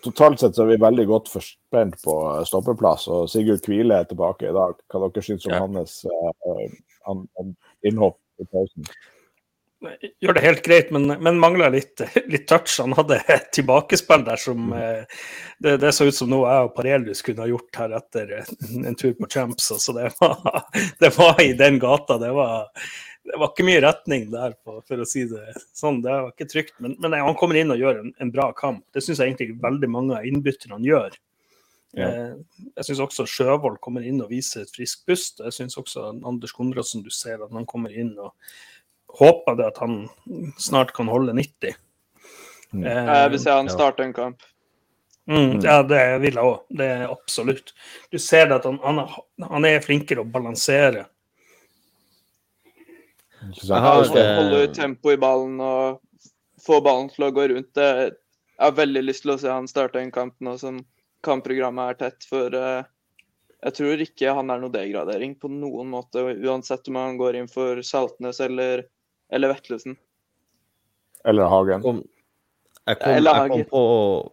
[0.05, 2.15] totalt sett så er vi veldig godt forspent på
[2.47, 3.07] stoppeplass.
[3.13, 4.77] Og Sigurd Kvile er tilbake i dag.
[4.91, 5.63] Hva dere syns om ja.
[5.65, 7.51] hans uh,
[7.85, 8.87] innhopp i pausen?
[10.23, 12.71] Gjør det helt greit, men, men mangler litt, litt, touch.
[12.81, 14.77] Han hadde et tilbakespill der som mm.
[14.77, 15.25] uh,
[15.61, 18.97] det, det, så ut som noe jeg og Parelius kunne ha gjort her etter en
[18.97, 19.67] tur på Champs.
[19.83, 20.63] Så det, var,
[21.03, 22.17] det var i den gata.
[22.21, 22.71] Det var
[23.25, 26.01] det var ikke mye retning der, på, for å si det sånn.
[26.05, 26.75] Det var ikke trygt.
[26.83, 28.83] Men, men han kommer inn og gjør en, en bra kamp.
[28.93, 31.17] Det syns jeg egentlig veldig mange av innbytterne gjør.
[31.95, 32.09] Ja.
[32.09, 35.41] Eh, jeg syns også Sjøvold kommer inn og viser et friskt pust.
[35.41, 38.35] Jeg syns også Anders Konradsen, du ser at han kommer inn og
[39.15, 40.03] håper det at han
[40.61, 41.79] snart kan holde 90.
[42.75, 42.83] Mm.
[42.83, 44.45] Eh, jeg vil se han starte en kamp.
[45.25, 46.65] Mm, ja, det vil jeg òg.
[46.69, 47.73] Det er absolutt.
[48.13, 49.01] Du ser det at han, han,
[49.49, 51.07] han er flinkere å balansere
[53.53, 56.01] Holde tempo i ballen og
[56.65, 57.77] få ballen til å gå rundt.
[57.77, 58.15] Jeg
[58.61, 60.81] har veldig lyst til å se han starte en kamp nå som
[61.25, 62.27] kampprogrammet er tett.
[62.29, 62.85] For uh,
[63.65, 67.51] jeg tror ikke han er noe degradering på noen måte, uansett om han går inn
[67.51, 68.85] for Saltnes eller,
[69.33, 69.97] eller Vetlesen.
[71.25, 71.81] Eller Hagen.
[72.85, 73.83] Jeg, kom, jeg, kom, på,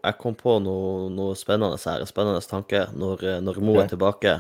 [0.05, 4.35] jeg kom på noe, noe spennende her, en spennende tanke, når, når Mo er tilbake.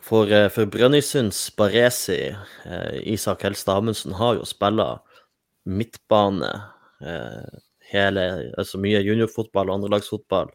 [0.00, 5.00] For, eh, for Brønnøysunds Baresi, eh, Isak Helstad Amundsen, har jo spilla
[5.68, 6.50] midtbane
[7.02, 7.58] eh,
[7.92, 10.52] hele, altså mye juniorfotball og andrelagsfotball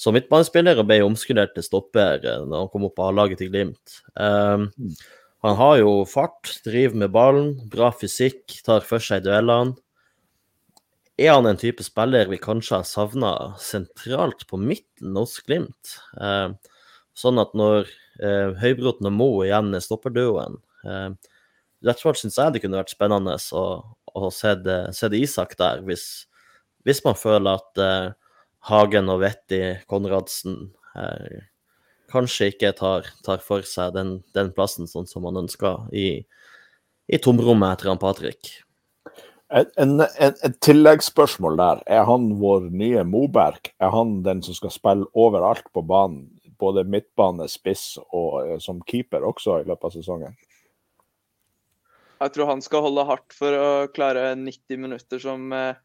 [0.00, 4.00] som midtbanespiller og ble omskulert til stopper når han kom opp på A-laget til Glimt.
[4.18, 4.68] Um,
[5.44, 9.76] han har jo fart, driver med ballen, bra fysikk, tar for seg duellene.
[11.20, 15.98] Er han en type spiller vi kanskje har savna sentralt på midten hos Glimt?
[16.18, 16.56] Uh,
[17.14, 20.60] sånn at når eh, Høybråten og Mo igjen i stopperduoen.
[20.84, 21.08] Eh,
[21.84, 23.64] rett og slett syns jeg det kunne vært spennende å,
[24.14, 26.26] å se, det, se det Isak der, hvis,
[26.86, 28.12] hvis man føler at eh,
[28.70, 31.44] Hagen og Vetti Konradsen eh,
[32.12, 36.22] kanskje ikke tar, tar for seg den, den, plassen sånn som man ønsker i,
[37.10, 38.52] i tomrommet etter han Patrick.
[39.54, 41.82] Et tilleggsspørsmål der.
[41.98, 43.68] Er han vår nye Moberg?
[43.78, 48.82] Er han den som skal spille overalt på banen både midtbane, spiss og uh, som
[48.88, 50.36] keeper også i løpet av sesongen?
[52.20, 55.76] Jeg tror han skal holde hardt for å klare 90 minutter som uh,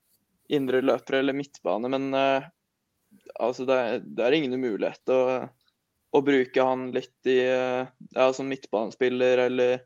[0.50, 2.48] indre løper eller midtbane, men uh,
[3.42, 5.22] altså det, er, det, er ingen umulighet å,
[6.16, 9.86] å bruke han litt i ja, som midtbanespiller eller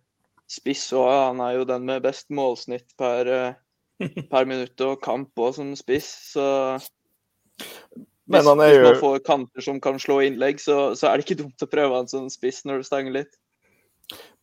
[0.52, 3.30] spiss Og Han er jo den med best målsnitt per,
[4.32, 6.46] per minutt og kamp òg som spiss, så
[8.32, 8.56] hvis, jo...
[8.60, 11.72] hvis, man får kanter som kan slå innlegg, så, så, er det ikke dumt å
[11.72, 13.34] prøve en sånn spiss når det stanger litt.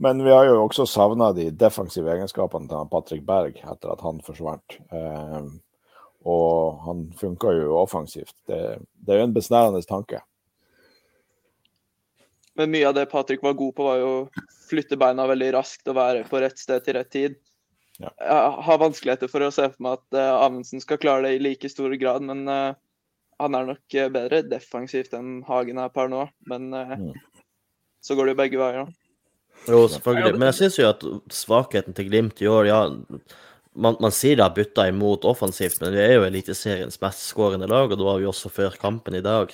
[0.00, 4.22] Men vi har jo også savna de defensive egenskapene til Patrick Berg etter at han
[4.24, 4.78] forsvant.
[4.92, 5.50] Eh,
[6.28, 8.34] Og han funka jo offensivt.
[8.48, 10.20] Det, det er jo en besnærende tanke.
[12.58, 15.88] Men mye av det Patrick var god på, var jo å flytte beina veldig raskt
[15.88, 17.38] og være på rett sted til rett tid.
[18.00, 18.10] Ja.
[18.20, 21.42] Jeg har vanskeligheter for å se for meg at uh, Amundsen skal klare det i
[21.44, 22.76] like stor grad, men uh,
[23.40, 26.26] han er nok bedre defensivt enn Hagen er per nå.
[26.50, 27.12] Men uh, mm.
[28.04, 28.90] så går det jo begge veier.
[29.68, 30.38] Jo, selvfølgelig.
[30.38, 32.82] Men jeg syns jo at svakheten til Glimt i år, ja
[33.72, 37.68] man, man sier det har bytta imot offensivt, men vi er jo Eliteseriens mest skårende
[37.70, 39.52] lag, og det var vi også før kampen i dag.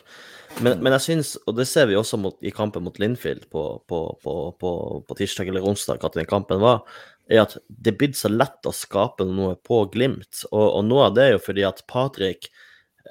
[0.62, 3.66] Men, men jeg syns, og det ser vi også mot, i kampen mot Linfield på,
[3.88, 4.33] på, på,
[5.05, 6.87] på, tirsdag eller onsdag, at den kampen var,
[7.29, 10.46] er at det er blitt så lett å skape noe på Glimt.
[10.53, 12.49] Og, og noe av det er jo fordi at Patrick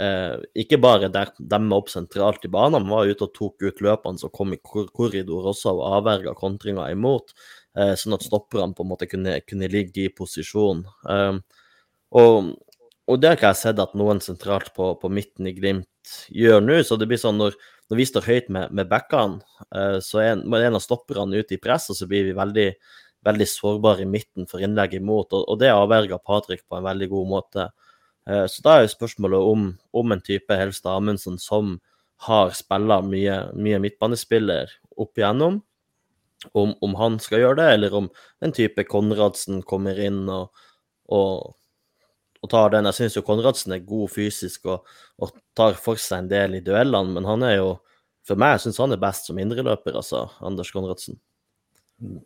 [0.01, 3.84] eh, ikke bare der, demmer opp sentralt i banen, men var ute og tok ut
[3.86, 7.36] løpene som kom i korridor også, og avverga kontringa imot.
[7.75, 10.86] Eh, sånn at stopperne på en måte kunne, kunne ligge i posisjon.
[11.12, 11.39] Eh,
[12.15, 12.51] og,
[13.05, 15.89] og, det har ikke jeg sett at noen sentralt på, på midten i Glimt
[16.31, 16.79] gjør nå.
[16.88, 17.58] Så det blir sånn når,
[17.91, 19.41] når vi står høyt med, med backene,
[19.75, 22.69] uh, så er en, en av stopperne ute i press, og så blir vi veldig,
[23.27, 25.36] veldig sårbare i midten for innlegg imot.
[25.36, 27.67] Og, og det avverga Patrick på en veldig god måte.
[28.29, 31.77] Uh, så da er jo spørsmålet om, om en type Helst Amundsen som
[32.25, 35.59] har spilla mye, mye midtbanespiller opp igjennom,
[36.53, 38.07] om, om, han skal gjøre det, eller om
[38.45, 40.51] en type Konradsen kommer inn og,
[41.11, 41.55] og
[42.45, 42.85] og tar den.
[42.89, 44.85] Jeg syns jo Konradsen er god fysisk og,
[45.17, 47.73] og, tar for seg en del i duellene, men han er jo
[48.25, 51.19] For meg syns han er best som indreløper, altså, Anders Konradsen.
[52.01, 52.23] Mm.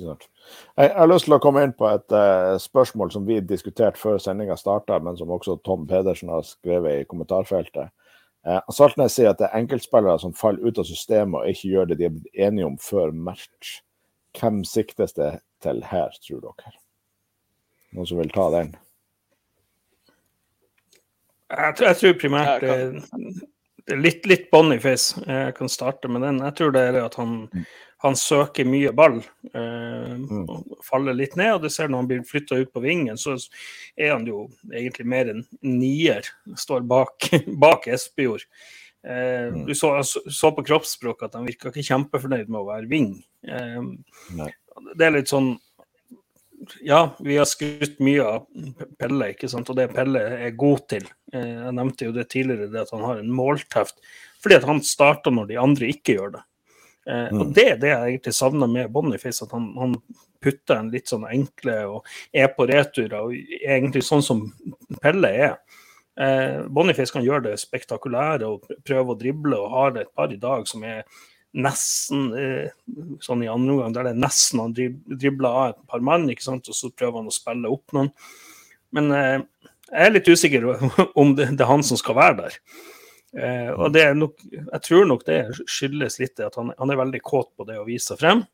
[0.00, 4.20] Jeg, har lyst til å komme inn på et uh, spørsmål som vi diskuterte før
[4.22, 7.92] sendinga starta, men som også Tom Pedersen har skrevet i kommentarfeltet.
[8.46, 11.90] Uh, Saltnes sier at det er enkeltspillere som faller ut av systemet og ikke gjør
[11.90, 13.80] det de er blitt enige om før match.
[14.38, 16.76] Hvem siktes det til her, tror dere?
[17.92, 18.72] Noen som vil ta den?
[21.52, 22.64] Jeg, jeg tror primært
[23.86, 25.20] det er litt, litt Boniface.
[25.26, 26.40] Jeg kan starte med den.
[26.44, 27.64] Jeg tror det er det at han, mm.
[28.02, 29.20] Han søker mye ball.
[29.54, 30.44] Eh, mm.
[30.50, 31.54] og faller litt ned.
[31.56, 33.36] og det ser Når han blir flytta ut på vingen, så
[33.96, 36.26] er han jo egentlig mer en nier.
[36.58, 37.30] Står bak,
[37.64, 38.46] bak Espejord.
[39.06, 39.66] Eh, mm.
[39.66, 43.12] du så, så, på kroppsspråket at han virka ikke kjempefornøyd med å være ving.
[43.46, 44.48] Eh,
[44.98, 45.54] det er litt sånn
[46.80, 48.44] ja, vi har skrytt mye av
[49.00, 49.70] Pelle, ikke sant?
[49.70, 51.06] og det Pelle er god til.
[51.34, 53.98] Eh, jeg nevnte jo det tidligere, det at han har en målteft.
[54.42, 56.42] Fordi at han starter når de andre ikke gjør det.
[57.06, 57.40] Eh, mm.
[57.40, 59.96] Og Det er det jeg egentlig savner med Boniface, at han, han,
[60.42, 64.40] putter en litt sånn enkle og er på returer, og egentlig sånn som
[64.98, 65.52] Pelle er.
[66.18, 70.40] Eh, Boniface kan gjøre det spektakulære og prøve å drible, og har et par i
[70.42, 71.04] dag som er
[71.52, 72.72] nesten eh,
[73.22, 76.46] sånn i andre omgang, der det er nesten han dribler av et par mann, ikke
[76.46, 76.68] sant?
[76.68, 78.10] og så prøver han å spille opp noen.
[78.96, 79.36] Men eh,
[79.92, 80.68] jeg er litt usikker
[81.20, 82.58] om det, det, er han som skal være der.
[83.32, 87.00] Eh, og det er nok, Jeg tror nok det skyldes litt at han, han, er
[87.00, 88.44] veldig kåt på det å vise seg frem.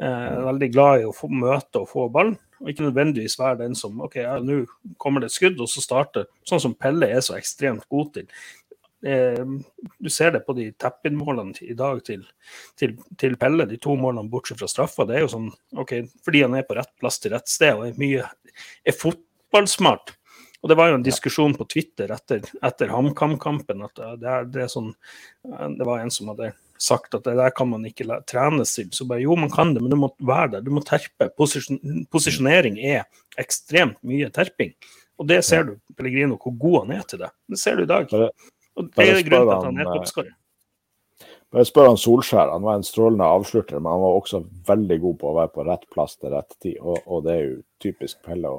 [0.00, 3.74] Eh, veldig glad i å få møte og få ball, og ikke nødvendigvis være den
[3.76, 4.62] som OK, ja, nå
[5.00, 8.26] kommer det et skudd, og så starter Sånn som Pelle er så ekstremt god til
[9.04, 9.44] eh,
[10.00, 12.24] Du ser det på de tap-in-målene i dag til,
[12.80, 15.08] til, til, Pelle, de to målene bortsett fra straffa.
[15.08, 17.88] Det er jo sånn OK, fordi han er på rett plass til rett sted og
[17.88, 18.28] er mye
[18.84, 20.16] er fotballsmart.
[20.60, 23.84] Og Det var jo en diskusjon på Twitter etter, etter HamKam-kampen.
[23.86, 24.90] at det, er, det, er sånn,
[25.78, 28.90] det var en som hadde sagt at det der kan man ikke trenes til.
[28.92, 30.66] Så bare jo, man kan det, men du må være der.
[30.66, 31.30] Du må terpe.
[31.36, 31.80] Posisjon,
[32.12, 33.06] posisjonering er
[33.40, 34.74] ekstremt mye terping.
[35.20, 37.32] Og det ser du Pellegrino, hvor god han er til det.
[37.52, 38.12] Det ser du i dag.
[38.12, 40.36] Og det er grunnen til at han er toppskårer.
[41.50, 42.52] Bare spør han Solskjær.
[42.52, 45.66] Han var en strålende avslutter, men han var også veldig god på å være på
[45.66, 48.52] rett plass til rett tid, og, og det er jo typisk Pelle.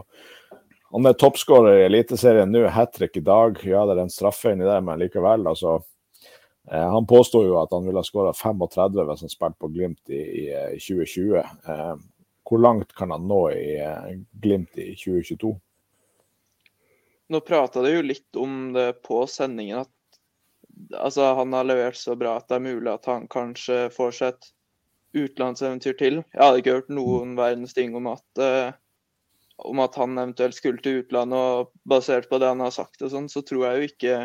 [0.91, 3.59] Han er toppskårer i Eliteserien nå, hat trick i dag.
[3.63, 5.47] Ja, det er en straffe inni der, men likevel.
[5.47, 5.77] altså
[6.71, 10.11] eh, Han påsto jo at han ville ha skåra 35 hvis han spilte på Glimt
[10.11, 11.37] i, i 2020.
[11.39, 11.95] Eh, eh,
[12.51, 13.77] hvor langt kan han nå i
[14.43, 15.53] Glimt i 2022?
[17.31, 22.17] Nå prata du jo litt om det på sendingen, at altså, han har levert så
[22.19, 24.49] bra at det er mulig at han kanskje får seg et
[25.15, 26.19] utenlandseventyr til.
[26.33, 28.75] Jeg hadde ikke hørt noen verdens ting om at, uh,
[29.67, 31.39] om at han eventuelt skulle til utlandet.
[31.39, 34.19] Og basert på det han har sagt, og sånn, så tror jeg jo ikke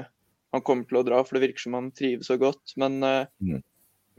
[0.54, 2.76] han kommer til å dra, for det virker som han trives så godt.
[2.80, 3.64] Men eh, mm.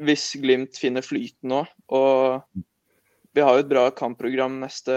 [0.07, 1.63] hvis Glimt finner flyten nå,
[1.97, 2.63] og
[3.37, 4.93] vi har jo et bra kampprogram neste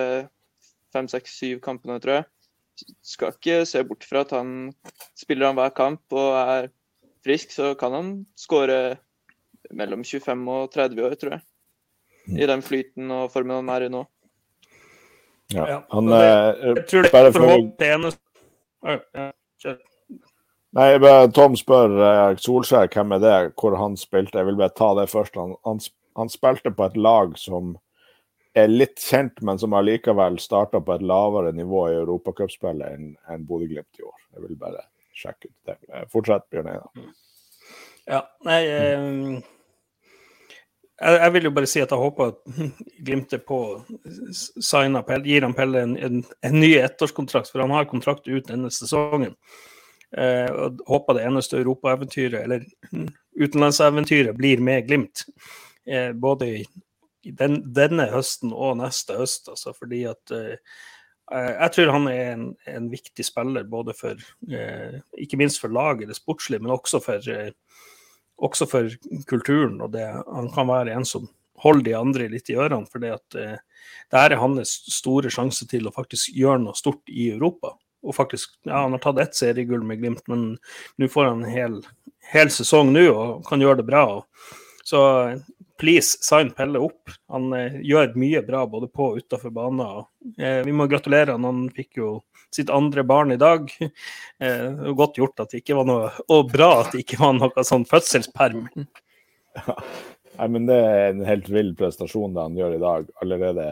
[0.95, 2.29] fem, seks, syv kampene, tror jeg.
[3.05, 4.71] Skal ikke se bort fra at han
[5.19, 6.71] spiller han hver kamp og er
[7.25, 8.99] frisk, så kan han skåre
[9.77, 11.45] mellom 25 og 30 år, tror jeg.
[12.41, 14.05] I den flyten og formen han er i nå.
[15.55, 17.55] Ja, han det, eh, Jeg tror det er for å
[19.61, 19.77] Ja,
[20.71, 20.87] Nei,
[21.35, 24.39] Tom spør uh, Solskjær hvem er det, hvor han spilte.
[24.39, 25.35] Jeg vil bare ta det først.
[25.35, 25.81] Han, han,
[26.17, 27.75] han spilte på et lag som
[28.55, 33.47] er litt kjent, men som allikevel starta på et lavere nivå i europacupspillet enn en
[33.47, 34.19] Bodø-Glimt i år.
[34.35, 34.85] Jeg vil bare
[35.17, 35.77] sjekke ut det.
[35.91, 37.11] Eh, fortsett, Bjørn Einar.
[38.11, 39.09] Ja, nei eh,
[41.01, 42.35] jeg, jeg, vil jo bare si at jeg håper
[43.07, 43.61] Glimt er på
[45.09, 48.71] Pelle, gir han Pelle en, en, en ny ettårskontrakt, for han har kontrakt ut denne
[48.75, 49.35] sesongen.
[50.11, 52.65] Eh, og håper det eneste europaeventyret, eller
[53.45, 55.25] utenlandseventyret, blir med Glimt.
[55.87, 56.63] Eh, både i,
[57.25, 60.57] i den, denne høsten og neste høst, altså fordi at eh
[61.31, 64.19] jeg tror han er en, en, viktig spiller både for
[64.51, 67.53] eh, Ikke minst for laget, det sportslige, men også for eh,
[68.41, 68.89] også for
[69.31, 69.79] kulturen.
[69.85, 71.29] Og det, han kan være en som
[71.61, 72.89] holder de andre litt i ørene.
[72.91, 73.59] For det at eh,
[74.11, 77.75] det er hans store sjanse til å faktisk gjøre noe stort i Europa.
[78.01, 80.57] Og faktisk, ja, Han har tatt ett seriegull med Glimt, men
[80.97, 81.81] nå får han en hel,
[82.33, 84.05] hel sesong nå og kan gjøre det bra.
[84.85, 85.01] Så
[85.81, 87.13] please, sign Pelle opp.
[87.33, 90.09] Han eh, gjør mye bra både på og utafor banen.
[90.39, 91.47] Eh, vi må gratulere han.
[91.49, 92.11] Han fikk jo
[92.55, 93.71] sitt andre barn i dag.
[94.41, 97.65] Eh, godt gjort at det ikke var noe Og bra at det ikke var noe
[97.67, 98.65] sånn fødselsperm.
[99.51, 99.75] Ja.
[100.39, 103.65] Nei, men det er en helt vill prestasjon det han gjør i dag, allerede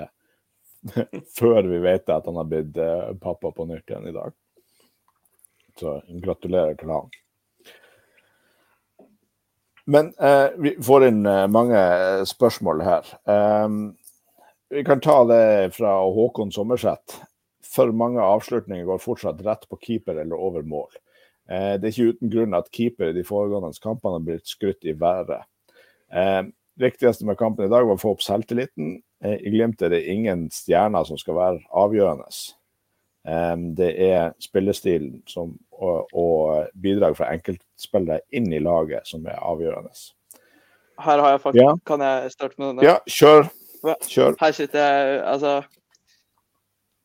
[1.39, 4.35] før vi vet at han har blitt eh, pappa på nytt igjen i dag.
[5.79, 5.95] Så
[6.27, 7.09] gratulerer til han.
[9.89, 11.81] Men eh, vi får inn eh, mange
[12.29, 13.09] spørsmål her.
[13.25, 13.79] Um,
[14.69, 17.23] vi kan ta det fra Håkon Sommerseth
[17.69, 20.91] for mange avslutninger går fortsatt rett på keeper eller over mål.
[21.51, 24.89] Eh, det er ikke uten grunn at keeper i de foregående kampene har blitt skrytt
[24.89, 25.45] i været.
[26.13, 26.43] Eh,
[26.81, 28.99] viktigste med kampen i dag var å få opp selvtilliten.
[29.25, 32.29] Eh, I Glimt er det ingen stjerner som skal være avgjørende.
[33.29, 39.41] Eh, det er spillestilen som, og, og, bidrag fra enkeltspillere inn i laget som er
[39.41, 39.93] avgjørende.
[40.99, 41.75] Her har jeg faktisk ja.
[41.87, 42.87] Kan jeg starte med denne?
[42.87, 43.51] Ja, kjør.
[44.09, 44.35] kjør.
[44.41, 45.53] Her sitter jeg Altså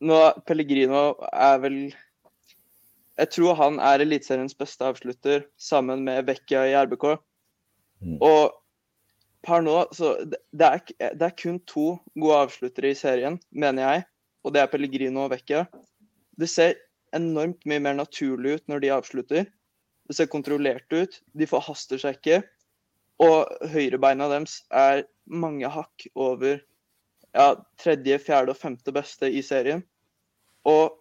[0.03, 1.77] nå, Pellegrino er vel
[3.13, 7.19] Jeg tror han er Eliteseriens beste avslutter, sammen med Vecchia i RBK.
[8.01, 8.17] Mm.
[8.25, 8.55] Og
[9.45, 10.81] per nå så det er,
[11.13, 14.05] det er, kun to gode avsluttere i serien, mener jeg.
[14.43, 15.67] Og det er Pellegrino og Vecchia.
[16.39, 16.73] Det ser
[17.13, 19.45] enormt mye mer naturlig ut når de avslutter.
[20.09, 21.21] Det ser kontrollert ut.
[21.37, 22.41] De forhaster seg ikke.
[23.23, 26.57] Og høyrebeina deres er mange hakk over
[27.33, 29.83] ja, tredje, fjerde og femte beste i serien.
[30.69, 30.93] Og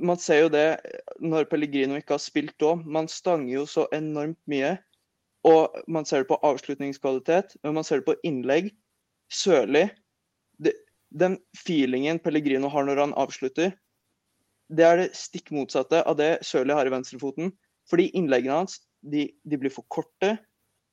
[0.00, 0.66] man ser jo det
[1.20, 2.84] når Pellegrino ikke har spilt òg.
[2.84, 4.76] Man stanger jo så enormt mye.
[5.48, 8.72] Og man ser det på avslutningskvalitet, men man ser det på innlegg.
[9.32, 9.88] Sørlig.
[11.10, 13.72] Den feelingen Pellegrino har når han avslutter,
[14.70, 17.50] det er det stikk motsatte av det Sørli har i venstrefoten.
[17.90, 20.36] Fordi innleggene hans de, de, blir for korte,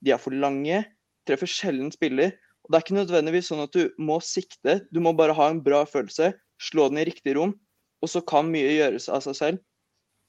[0.01, 0.79] de er for lange,
[1.27, 2.33] treffer sjelden spiller.
[2.65, 5.61] Og Det er ikke nødvendigvis sånn at du må sikte, du må bare ha en
[5.63, 7.55] bra følelse slå den i riktig rom,
[8.01, 9.63] og så kan mye gjøres av seg selv.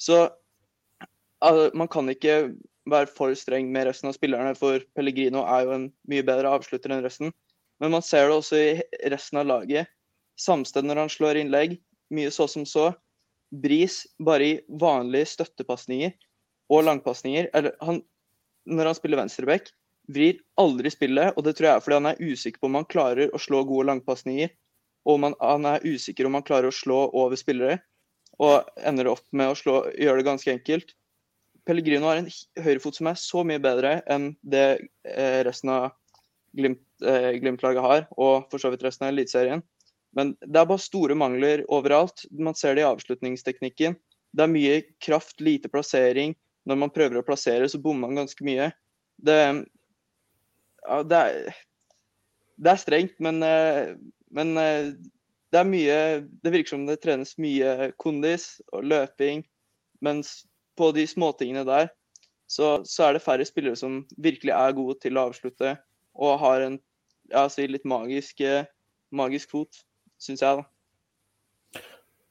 [0.01, 0.29] Så
[1.45, 2.55] altså, man kan ikke
[2.88, 6.95] være for streng med resten av spillerne, for Pellegrino er jo en mye bedre avslutter
[6.95, 7.35] enn resten.
[7.83, 9.91] Men man ser det også i resten av laget.
[10.38, 11.77] Samsted når han slår innlegg,
[12.14, 12.91] mye så som så.
[13.49, 16.14] Bris bare i vanlige støttepasninger
[16.73, 17.51] og langpasninger.
[17.57, 18.01] Eller han,
[18.69, 19.71] når han spiller venstreback,
[20.09, 22.88] vrir aldri spillet, og det tror jeg er fordi han er usikker på om han
[22.88, 24.53] klarer å slå gode langpasninger
[25.09, 27.81] og man, han er usikker om han klarer å slå over spillere,
[28.38, 30.92] og ender opp med å slå, gjøre det ganske enkelt.
[31.66, 32.29] Pellegrino har en
[32.62, 34.66] høyrefot som er så mye bedre enn det
[35.09, 35.90] eh, resten av
[36.57, 39.64] Glimt-laget Glimt har, og for så vidt resten av Eliteserien.
[40.16, 42.25] Men det er bare store mangler overalt.
[42.33, 43.99] Man ser det i avslutningsteknikken.
[44.33, 46.35] Det er mye kraft, lite plassering.
[46.68, 48.71] Når man prøver å plassere, så bommer man ganske mye.
[49.21, 49.38] Det,
[50.87, 51.61] ja, det, er,
[52.57, 53.92] det er strengt, men eh,
[54.35, 54.93] men eh,
[55.49, 55.99] det er mye
[56.45, 59.45] Det virker som det trenes mye kondis og løping.
[60.05, 60.45] Mens
[60.79, 61.88] på de småtingene der,
[62.47, 65.74] så, så, er det færre spillere som virkelig er gode til å avslutte
[66.14, 66.76] og har en
[67.33, 68.68] ja, si litt magisk, eh,
[69.11, 69.81] magisk fot,
[70.22, 71.83] syns jeg, da.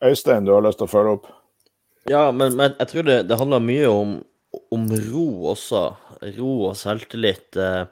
[0.07, 1.27] Øystein, du har lyst til å følge opp?
[2.07, 4.17] Ja, men, men jeg tror det, det handler mye om,
[4.73, 5.83] om, ro også.
[6.37, 7.51] Ro og selvtillit.
[7.59, 7.83] Eh,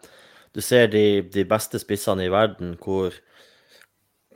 [0.55, 3.15] du ser de, de beste spissene i verden hvor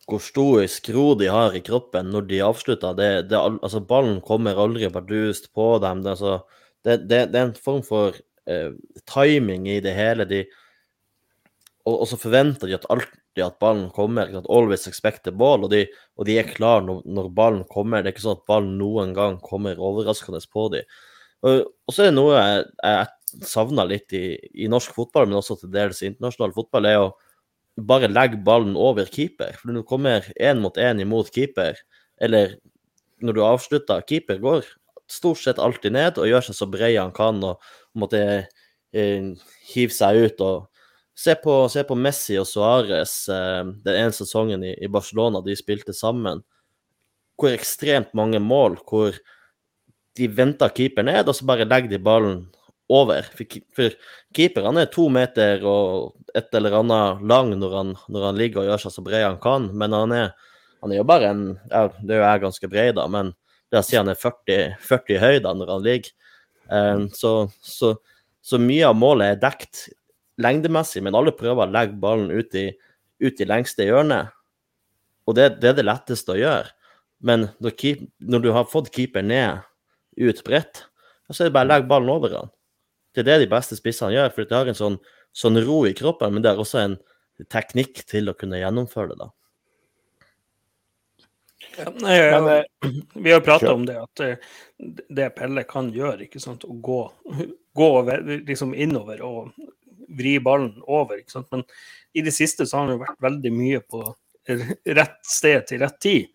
[0.09, 2.95] hvor stor skro de har i kroppen når de avslutter.
[2.97, 6.03] Det, det, altså, ballen kommer aldri bardust på dem.
[6.05, 6.39] Det, altså,
[6.85, 8.17] det, er en form for
[8.49, 8.73] eh,
[9.09, 10.27] timing i det hele.
[10.29, 10.43] De,
[11.85, 14.31] og, og, så forventer de at alltid at ballen kommer.
[14.37, 15.85] At always expect the ball, og de,
[16.19, 18.03] og de er klar når, når, ballen kommer.
[18.03, 20.99] Det er ikke sånn at ballen noen gang kommer overraskende på dem.
[21.45, 24.25] Og, og så er det noe jeg, jeg savner litt i,
[24.65, 27.09] i, norsk fotball, men også til dels internasjonal fotball, er å
[27.85, 29.55] bare legg ballen over keeper.
[29.59, 31.77] For når du kommer én mot én imot keeper,
[32.19, 32.57] eller
[33.23, 34.67] når du avslutter Keeper går
[35.09, 37.63] stort sett alltid ned og gjør seg så bred han kan og
[37.97, 38.21] måtte
[38.93, 39.31] eh,
[39.73, 40.43] hive seg ut.
[40.45, 40.67] og
[41.19, 45.57] Se på, se på, Messi og Suárez eh, den ene sesongen i, i, Barcelona de
[45.59, 46.43] spilte sammen.
[47.39, 49.17] Hvor ekstremt mange mål hvor
[50.19, 52.39] de venter keeper ned, og så bare legger de ballen
[52.89, 53.25] over.
[53.37, 58.39] For, for han er to meter og et eller annet lang når han, når han
[58.39, 60.33] ligger og gjør seg så bred han kan, men han er,
[60.83, 63.33] han er jo bare en ja, Det er jo jeg ganske bred, da, men
[63.69, 66.13] det å si han er 40, 40 høy da når han ligger.
[66.69, 67.33] Um, så,
[67.65, 67.95] så,
[68.45, 69.87] så, mye av målet er dekt
[70.41, 72.67] lengdemessig, men alle prøver å legge ballen ut i,
[73.25, 74.23] ut i lengste hjørne.
[75.29, 76.69] Og det, det, er det letteste å gjøre.
[77.25, 79.65] Men når, keep, når du har fått keeper ned
[80.17, 80.85] ut bredt,
[81.29, 82.53] så er det bare å legge ballen over han.
[83.13, 84.99] Det er det de beste spissene gjør, for det har en sånn,
[85.35, 86.97] sånn ro i kroppen, men det er også en
[87.49, 89.19] teknikk til å kunne gjennomføre det.
[89.23, 89.29] da.
[91.79, 94.47] Ja, nei, men, eh, vi har prata om det, at eh,
[95.09, 97.01] det Pelle kan gjøre, ikke sant, å gå,
[97.77, 97.89] gå
[98.47, 99.53] liksom innover og
[100.17, 101.19] vri ballen over.
[101.21, 101.49] ikke sant?
[101.51, 101.63] Men
[102.13, 104.03] i det siste så har han jo vært veldig mye på
[104.99, 106.27] rett sted til rett tid.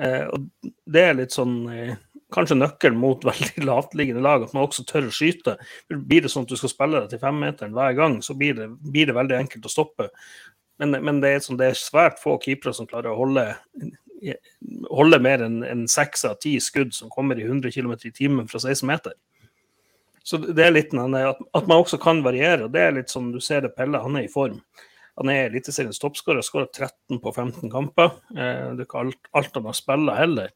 [0.00, 0.46] Eh, og
[0.86, 1.96] det er litt sånn eh,
[2.34, 5.56] kanskje nøkkelen mot veldig lavtliggende lag, at man også tør å skyte.
[5.90, 8.70] Blir det sånn at du skal spille deg til femmeteren hver gang, så blir det,
[8.92, 10.10] blir det, veldig enkelt å stoppe.
[10.80, 13.46] Men, men det, er sånn, det, er svært få keepere som klarer å holde,
[14.88, 18.48] holde mer enn en seks av ti skudd som kommer i 100 km i timen
[18.48, 19.16] fra 16 meter.
[20.24, 22.68] Så det er litt at, at man også kan variere.
[22.72, 24.60] Det er litt som du ser det Pelle, han er i form.
[25.20, 28.14] Han er Eliteseriens toppskårer, skåra 13 på 15 kamper.
[28.32, 30.52] Eh, det er ikke alt, alt han har spilt heller.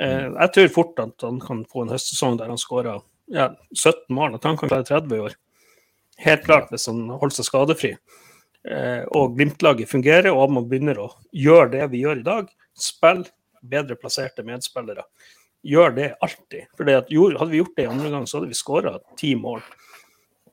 [0.00, 4.12] Eh, jeg tror fort at han kan få en høstsesong der han skårer ja, 17
[4.14, 5.36] mål, at han kan klare 30 i år.
[6.22, 7.92] Helt klart hvis han holder seg skadefri.
[8.68, 12.50] Eh, og Glimt-laget fungerer, og man begynner å gjøre det vi gjør i dag.
[12.78, 13.24] Spill
[13.62, 15.06] bedre plasserte medspillere
[15.62, 16.70] gjør det alltid.
[16.76, 19.62] For hadde vi gjort det i andre gang, så hadde vi skåra ti mål.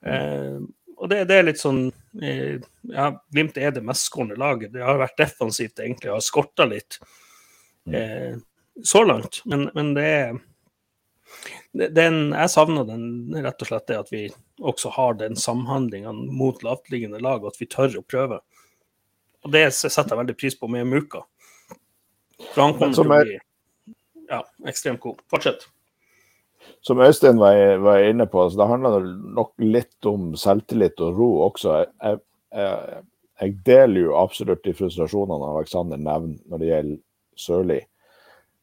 [0.05, 0.59] Eh,
[0.99, 1.85] og det, det, er litt sånn
[2.23, 2.59] eh,
[2.91, 4.73] ja, Glimt er det mestskårende laget.
[4.73, 6.99] Det har vært defensivt, egentlig, har skorta litt
[7.89, 8.35] eh,
[8.83, 9.41] så langt.
[9.45, 10.37] Men, men det er
[11.71, 14.23] den, jeg savner den rett og slett det at vi
[14.59, 18.39] også har den samhandlinga mot lavtliggende lag, og at vi tør å prøve.
[19.45, 21.23] Og det setter jeg veldig pris på med Muka.
[22.53, 23.37] For han kommer til å bli
[24.29, 25.21] ja, ekstremt god.
[25.31, 25.67] Fortsett.
[26.85, 29.05] Som Øystein var, var inne på, så det handler
[29.35, 31.77] nok litt om selvtillit og ro også.
[31.81, 32.19] Jeg,
[32.55, 33.03] jeg,
[33.39, 36.99] jeg deler jo absolutt de frustrasjonene Alexander nevner når det gjelder
[37.39, 37.79] Sørli.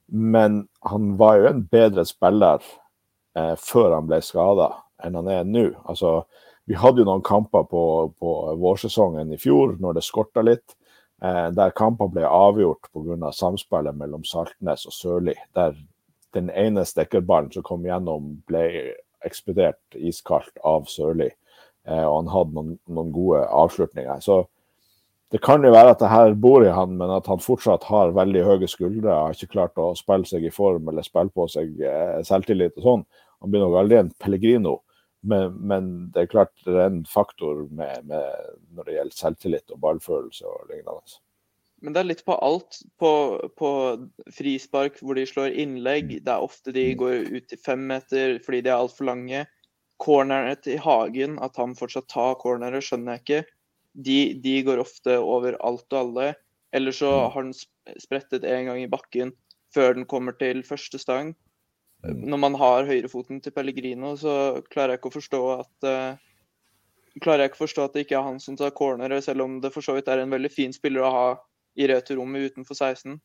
[0.07, 2.63] Men han var jo en bedre spiller
[3.37, 4.73] eh, før han ble skada
[5.05, 5.69] enn han er nå.
[5.91, 6.23] Altså,
[6.67, 7.83] vi hadde jo noen kamper på,
[8.19, 10.77] på vårsesongen i fjor når det skorta litt
[11.23, 13.33] eh, der kamper ble avgjort pga.
[13.33, 15.35] samspillet mellom Saltnes og Sørli.
[15.55, 15.77] Der
[16.37, 18.95] den ene stekkerballen som kom gjennom, ble
[19.25, 21.31] ekspedert iskaldt av Sørli.
[21.87, 24.21] Eh, og han hadde noen, noen, gode avslutninger.
[24.21, 24.43] Så
[25.35, 28.15] det kan jo være at det her bor i han, men at han fortsatt har
[28.15, 29.11] veldig høye skuldre.
[29.11, 32.87] Har ikke klart å spille seg i form eller spille på seg eh, selvtillit og
[32.87, 33.07] sånn.
[33.43, 34.79] Han blir nok aldri en Pellegrino.
[35.27, 39.75] Men, men, det er klart det er en faktor med, med, når det gjelder selvtillit
[39.75, 41.19] og ballfølelse og lignende.
[41.83, 42.79] Men det er litt på alt.
[43.01, 43.11] På,
[43.59, 43.71] på,
[44.37, 48.63] frispark hvor de slår innlegg, det er ofte de går ut til fem meter fordi
[48.63, 49.43] de er altfor lange.
[50.03, 53.56] Cornerne til Hagen, at han fortsatt tar cornerer, skjønner jeg ikke.
[53.97, 56.35] De, de, går ofte over alt og alle.
[56.77, 57.55] Eller så har den
[58.03, 59.33] sprettet en gang i bakken
[59.75, 61.35] før den kommer til første stang.
[62.05, 62.23] Mm.
[62.31, 66.19] Når man har høyrefoten til Pellegrino, så klarer jeg ikke å forstå at uh,
[67.23, 69.59] klarer jeg ikke å forstå at det ikke er han som tar cornere, selv om
[69.63, 71.27] det for så vidt er en veldig fin spiller å ha
[71.77, 73.17] i returrommet utenfor 16.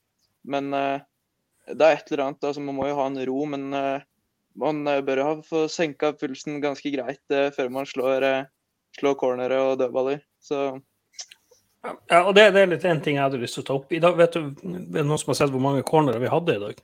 [0.52, 1.04] Men uh,
[1.68, 2.48] det er et eller annet.
[2.48, 4.08] altså Man må jo ha en ro, men uh,
[4.60, 8.26] man bør ha få senka pulsen ganske greit før man slår,
[8.98, 10.20] slår cornere og dødballer.
[10.42, 10.62] Så
[11.82, 13.94] ja, og det, det, er litt en ting jeg hadde lyst til å ta opp.
[13.94, 16.56] I dag, vet du, det er noen som har sett hvor mange cornere vi hadde
[16.56, 16.82] i dag?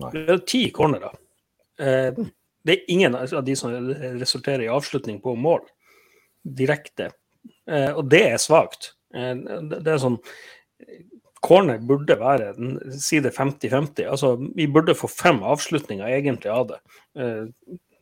[0.00, 0.12] Nei.
[0.14, 1.18] Det er ti cornerer.
[1.78, 2.22] Eh,
[2.66, 3.74] det er ingen av de som
[4.16, 5.60] resulterer i avslutning på mål
[6.56, 7.10] direkte.
[7.68, 8.94] Eh, og det er svakt.
[9.14, 10.18] Eh, det er sånn
[11.46, 12.48] Corner burde være
[12.98, 14.08] si det 50-50.
[14.08, 16.78] Altså, vi burde få fem avslutninger egentlig av det.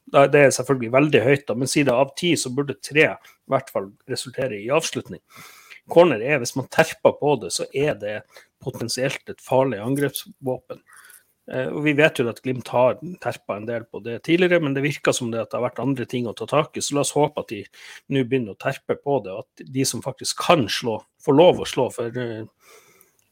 [0.04, 3.52] Det er selvfølgelig veldig høyt, da, men si det av ti, så burde tre i
[3.52, 5.22] hvert fall resultere i avslutning.
[5.90, 8.18] corner er, hvis man terper på det, så er det
[8.64, 10.80] potensielt et farlig angrepsvåpen.
[11.52, 14.76] Eh, og Vi vet jo at Glimt har terpa en del på det tidligere, men
[14.76, 16.84] det virker som det at det har vært andre ting å ta tak i.
[16.84, 17.64] Så la oss håpe at de
[18.12, 21.60] nå begynner å terpe på det, og at de som faktisk kan slå, får lov
[21.60, 21.90] å slå.
[21.92, 22.44] For eh,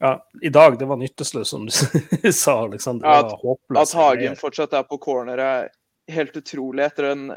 [0.03, 1.73] ja, i dag det var nytteløst, som du
[2.43, 3.07] sa, Alexander.
[3.07, 5.71] Ja, at, at Hagen fortsatt er på corner, er
[6.11, 7.29] helt utrolig etter den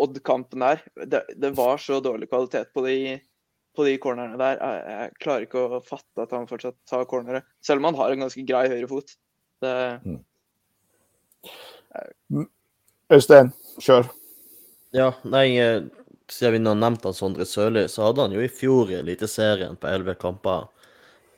[0.00, 0.82] Odd-kampen der.
[1.06, 3.18] Det, det, var så dårlig kvalitet på de,
[3.76, 4.58] på de cornerne der.
[4.58, 8.14] Jeg, jeg, klarer ikke å fatte at han fortsatt tar cornere, selv om han har
[8.14, 9.14] en ganske grei høyrefot.
[9.62, 10.20] Det mm.
[13.14, 14.08] Øystein, kjør.
[14.94, 15.82] Ja, nei, eh,
[16.30, 18.98] siden vi nå har nevnt han Sondre Sørli, så hadde han jo i fjor i
[18.98, 20.68] Eliteserien på elleve kamper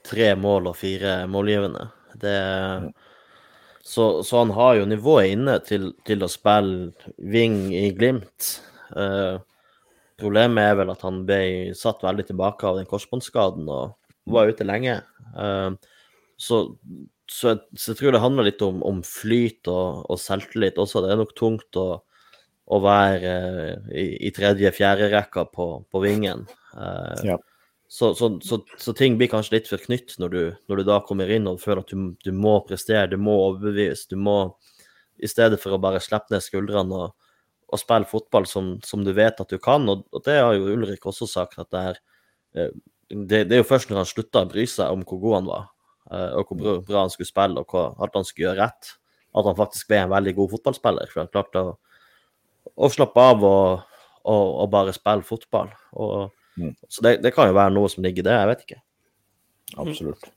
[0.06, 1.88] tre mål og fire målgivende.
[2.16, 2.36] Det
[3.86, 6.90] så, så, han har jo nivået inne til, til å spille
[7.22, 8.48] wing i Glimt.
[8.98, 9.36] Eh,
[10.18, 13.94] problemet er vel at han ble satt veldig tilbake av den korsbåndskaden og
[14.34, 14.98] var ute lenge.
[15.38, 15.70] Eh,
[16.36, 16.64] så
[17.26, 21.02] så jeg, så jeg, tror det handler litt om, om flyt og, og, selvtillit også.
[21.02, 21.88] Det er nok tungt å,
[22.66, 26.46] å være eh, i, i tredje-fjerde rekka på, på vingen.
[26.76, 27.38] Eh, ja.
[27.88, 31.30] Så, så, så, ting blir kanskje litt for knytt når du, når du da kommer
[31.30, 34.08] inn og føler at du, du, må prestere, du må overbevise.
[34.10, 34.36] Du må,
[35.22, 37.14] i stedet for å bare slippe ned skuldrene og,
[37.70, 39.86] og spille fotball som, som, du vet at du kan.
[39.92, 42.02] Og, og det har jo Ulrik også sagt, at det er,
[42.58, 42.76] eh,
[43.14, 45.50] det, det er jo først når han slutta å bry seg om hvor god han
[45.54, 45.72] var
[46.12, 48.94] Eh, og hvor bra han skulle spille, og hva, alt han skulle gjøre rett.
[49.36, 51.12] At han faktisk ble en veldig god fotballspiller.
[51.12, 51.74] For han klarte å,
[52.76, 55.72] å slappe av og, og, og, bare spille fotball.
[55.98, 56.74] Og, mm.
[56.88, 58.80] Så det, det, kan jo være noe som ligger i det, jeg vet ikke.
[59.82, 60.28] Absolutt.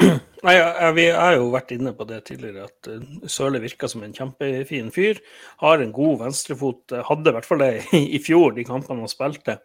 [0.46, 0.56] Nei,
[0.96, 4.88] Vi har jo vært inne på det tidligere, at Søle Sørli virker som en kjempefin
[4.94, 5.20] fyr.
[5.60, 6.96] Har en god venstrefot.
[7.08, 7.72] Hadde i hvert fall det
[8.16, 9.60] i fjor, de kampene han spilte.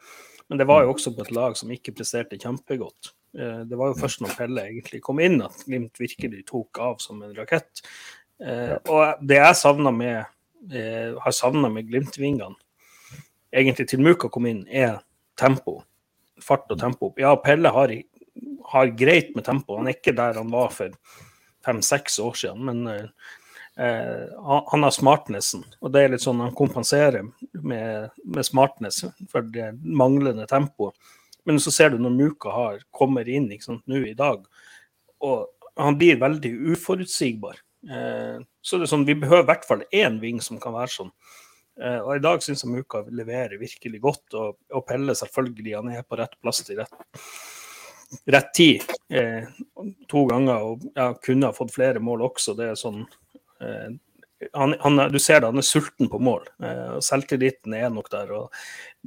[0.48, 3.16] Men det var jo også på et lag som ikke presterte kjempegodt.
[3.38, 7.00] Eh, det var jo først når Pelle egentlig kom inn at Glimt virkelig tok av
[7.04, 7.82] som en rakett.
[8.44, 10.26] Eh, og det jeg savna med,
[10.72, 12.56] eh, har savna med Glimt-vingene,
[13.54, 15.00] egentlig til Muka kom inn, er
[15.40, 15.80] tempo.
[16.42, 17.14] Fart og tempo.
[17.20, 17.94] Ja, Pelle har,
[18.74, 19.80] har greit med tempo.
[19.80, 20.94] Han er ikke der han var for
[21.66, 23.10] fem-seks år siden, men
[23.78, 24.28] Eh,
[24.66, 27.26] han har smartnessen, og det er litt sånn han kompenserer
[27.60, 30.96] med, med smartness for det manglende tempoet.
[31.46, 34.46] Men så ser du når Muka har, kommer inn nå i dag,
[35.20, 37.60] og han blir veldig uforutsigbar.
[37.84, 40.94] Eh, så det er sånn, vi behøver i hvert fall én ving som kan være
[40.96, 41.12] sånn.
[41.82, 45.92] Eh, og i dag syns jeg Muka leverer virkelig godt, og, og Pelle selvfølgelig, han
[45.96, 46.96] er på rett plass til rett,
[48.32, 48.88] rett tid.
[49.10, 49.48] Eh,
[50.12, 52.56] to ganger og ja, kunne ha fått flere mål også.
[52.58, 53.04] Det er sånn
[53.62, 53.92] Eh,
[54.54, 56.48] han, han, du ser det, han er sulten på mål.
[56.64, 58.54] Eh, selvtilliten er nok der, og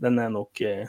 [0.01, 0.89] den er nok eh,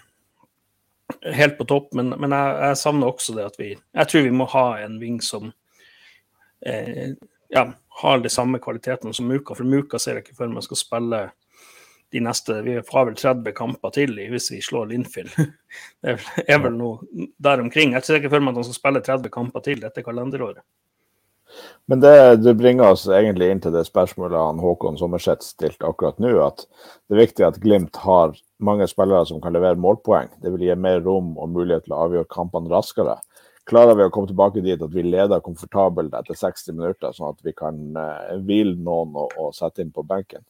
[1.36, 1.92] helt på topp.
[1.98, 5.00] Men, men jeg, jeg, savner også det at vi Jeg tror vi må ha en
[5.02, 5.52] ving som
[6.66, 7.16] eh,
[7.54, 7.66] ja,
[8.02, 9.58] har de samme kvalitetene som Muka.
[9.58, 11.24] For Muka ser jeg ikke før man skal spille
[12.14, 15.34] de neste Vi har vel 30 kamper til hvis vi slår Linfield.
[16.04, 17.94] Det er vel noe der omkring.
[17.94, 20.64] Jeg ser ikke for meg at han skal spille 30 kamper til dette kalenderåret.
[21.90, 26.20] Men det, det, bringer oss egentlig inn til det spørsmålet han Håkon Sommerseth stilte akkurat
[26.22, 26.36] nå.
[26.46, 26.66] At
[27.10, 30.30] det er viktig at Glimt har mange spillere som kan levere målpoeng.
[30.44, 33.18] Det vil gi mer rom og mulighet til å avgjøre kampene raskere.
[33.70, 37.44] Klarer vi å komme tilbake dit at vi leder komfortabelt etter 60 minutter, sånn at
[37.46, 40.42] vi kan uh, hvile noen og, og sette inn på benken?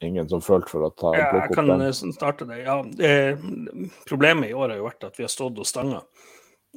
[0.00, 1.84] Ingen som følte for å ta ja, Jeg kan den.
[1.86, 2.62] Eh, starte det.
[2.64, 3.40] Ja, eh,
[4.08, 6.02] problemet i år har jo vært at vi har stått og stanga.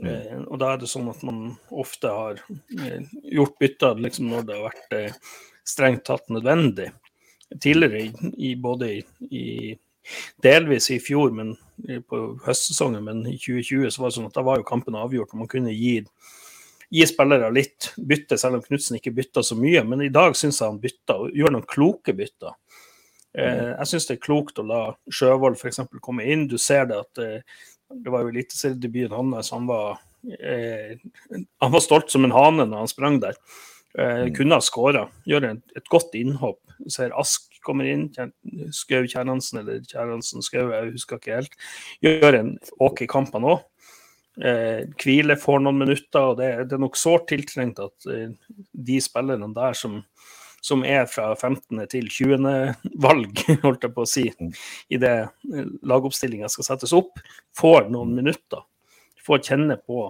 [0.01, 0.09] Mm.
[0.09, 2.41] Eh, og da er det sånn at man ofte har
[2.79, 2.99] eh,
[3.35, 5.33] gjort bytter liksom når det har vært
[5.67, 6.91] strengt tatt nødvendig.
[7.53, 9.45] Tidligere, i, i både i, i,
[10.43, 11.53] delvis i fjor, men
[12.09, 15.35] på høstsesongen, men i 2020 så var det sånn at da var jo kampen avgjort,
[15.35, 15.99] og man kunne gi,
[16.93, 19.81] gi spillere litt bytte, selv om Knutsen ikke bytta så mye.
[19.87, 22.55] Men i dag syns jeg han bytta, og gjør noen kloke bytter.
[23.33, 25.81] Eh, jeg syns det er klokt å la Sjøvold f.eks.
[26.05, 26.45] komme inn.
[26.51, 27.61] Du ser det at eh,
[27.93, 29.51] det var jo eliteseriedebuten hans.
[29.55, 30.01] Han, var,
[30.37, 30.99] eh,
[31.61, 33.39] han var stolt som en hane når han sprang der.
[33.97, 34.35] Eh, mm.
[34.37, 35.07] kunne ha skåra.
[35.29, 36.61] Gjør et, et, godt innhopp.
[36.91, 38.09] Ser Ask kommer inn.
[38.75, 41.59] Skau Kjernansen eller Kjernansen Skau, jeg husker ikke helt.
[42.03, 43.61] Gjør en OK kamp, han òg.
[44.41, 48.31] Eh, hvile får noen minutter, og det, det er nok sårt tiltrengt at eh,
[48.73, 50.01] de spillerne der som
[50.63, 51.81] som er fra 15.
[51.91, 52.45] til 20.
[53.03, 54.23] valg, holdt jeg på å si,
[54.87, 57.19] i det eh, lagoppstillinga skal settes opp,
[57.59, 58.63] får noen minutter.
[59.27, 60.05] Får kjenne på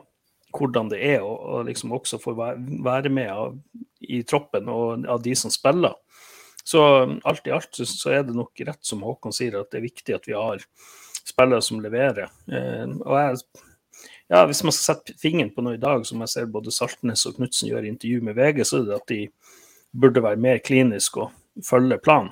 [0.53, 2.37] hvordan det er, og, liksom også får
[2.85, 3.57] være med av,
[4.05, 5.97] i troppen og av de som spiller.
[6.63, 6.83] Så
[7.25, 10.15] alt i alt så er det nok rett som Håkon sier, at det er viktig
[10.15, 10.61] at vi har
[11.25, 12.29] spillere som leverer.
[12.45, 13.65] Eh, og jeg,
[14.31, 17.25] ja, Hvis man skal sette fingeren på noe i dag, som jeg ser både Saltnes
[17.29, 19.19] og Knutsen gjør i intervju med VG, så er det at de
[19.93, 22.31] burde være mer kliniske og følge planen.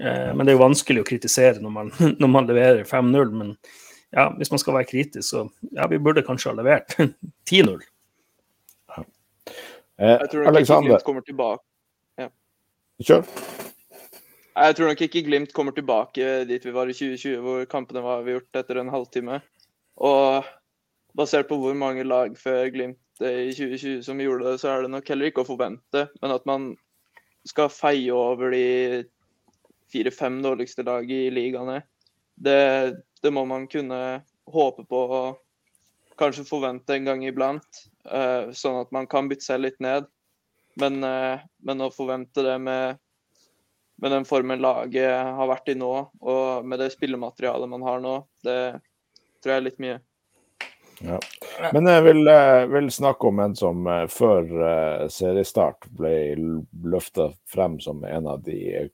[0.00, 1.92] Eh, men det er jo vanskelig å kritisere når man,
[2.22, 3.34] når man leverer 5-0.
[3.38, 3.54] Men
[4.12, 6.96] ja, hvis man skal være kritisk, så ja, vi burde kanskje ha levert
[7.50, 7.82] 10-0.
[10.02, 11.62] Eh, jeg tror nok ikke Glimt kommer tilbake.
[12.18, 12.30] Ja.
[13.04, 13.28] Kjør.
[14.52, 18.26] Jeg tror nok ikke Glimt kommer tilbake dit vi var i 2020, hvor kampene var
[18.26, 19.38] gjort etter en halvtime.
[20.02, 20.48] Og
[21.18, 24.92] basert på hvor mange lag før Glimt i 2020 som gjorde det, så er det
[24.94, 26.06] nok heller ikke å forvente.
[26.22, 26.72] Men at man
[27.48, 29.04] skal feie over de
[29.92, 31.82] fire-fem dårligste lag i ligaene,
[32.42, 37.84] det, det, må man kunne håpe på og kanskje forvente en gang iblant.
[38.08, 40.08] Uh, sånn at man kan bytte seg litt ned.
[40.80, 42.96] Men, uh, men å forvente det med,
[44.00, 45.92] med, den formen laget har vært i nå,
[46.24, 48.58] og med det spillematerialet man har nå, det
[49.42, 50.00] tror jeg er litt mye.
[51.02, 51.18] Ja.
[51.74, 54.50] Men jeg vil, uh, vil, snakke om en som før
[55.10, 56.14] seriestart ble
[56.86, 58.88] løfta frem som en av de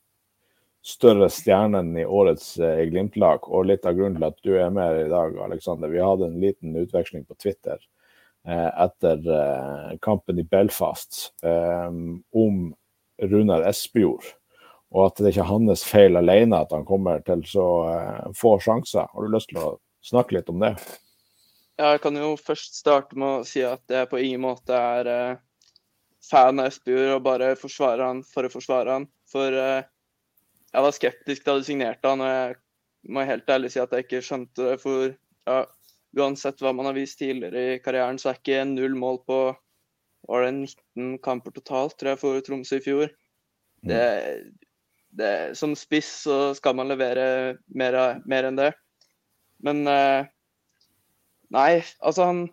[0.85, 2.55] større stjernene i årets
[2.89, 3.45] Glimt-lag.
[3.51, 5.93] Og litt av grunnen til at du er med i dag, Alexander.
[5.93, 7.83] Vi hadde en liten utveksling på Twitter
[8.49, 11.87] Eh, etter eh, kampen i Belfast eh,
[12.33, 12.75] om
[13.23, 14.25] Runar Espejord.
[14.89, 17.67] Og at det ikke er hans feil alene at han kommer til så
[18.39, 19.11] få sjanser.
[19.13, 20.71] Har du lyst til å snakke litt om det?
[21.79, 25.39] Jeg kan jo først starte med å si at jeg på ingen måte er
[26.27, 29.07] fan av Espejord og bare forsvarer han for å forsvare han.
[29.31, 32.57] For jeg var skeptisk da du signerte han, og jeg
[33.15, 34.77] må helt ærlig si at jeg ikke skjønte det.
[34.83, 35.61] For ja,
[36.19, 39.41] uansett hva man har vist tidligere i karrieren, så er ikke null mål på
[40.29, 43.13] var det 19 kamper totalt, tror jeg, for Tromsø i fjor.
[43.81, 43.93] Mm.
[43.93, 44.03] Det,
[45.21, 47.97] det, som spiss så skal man levere mer,
[48.29, 48.73] mer enn det.
[49.65, 50.29] Men eh,
[51.55, 52.47] Nei, altså han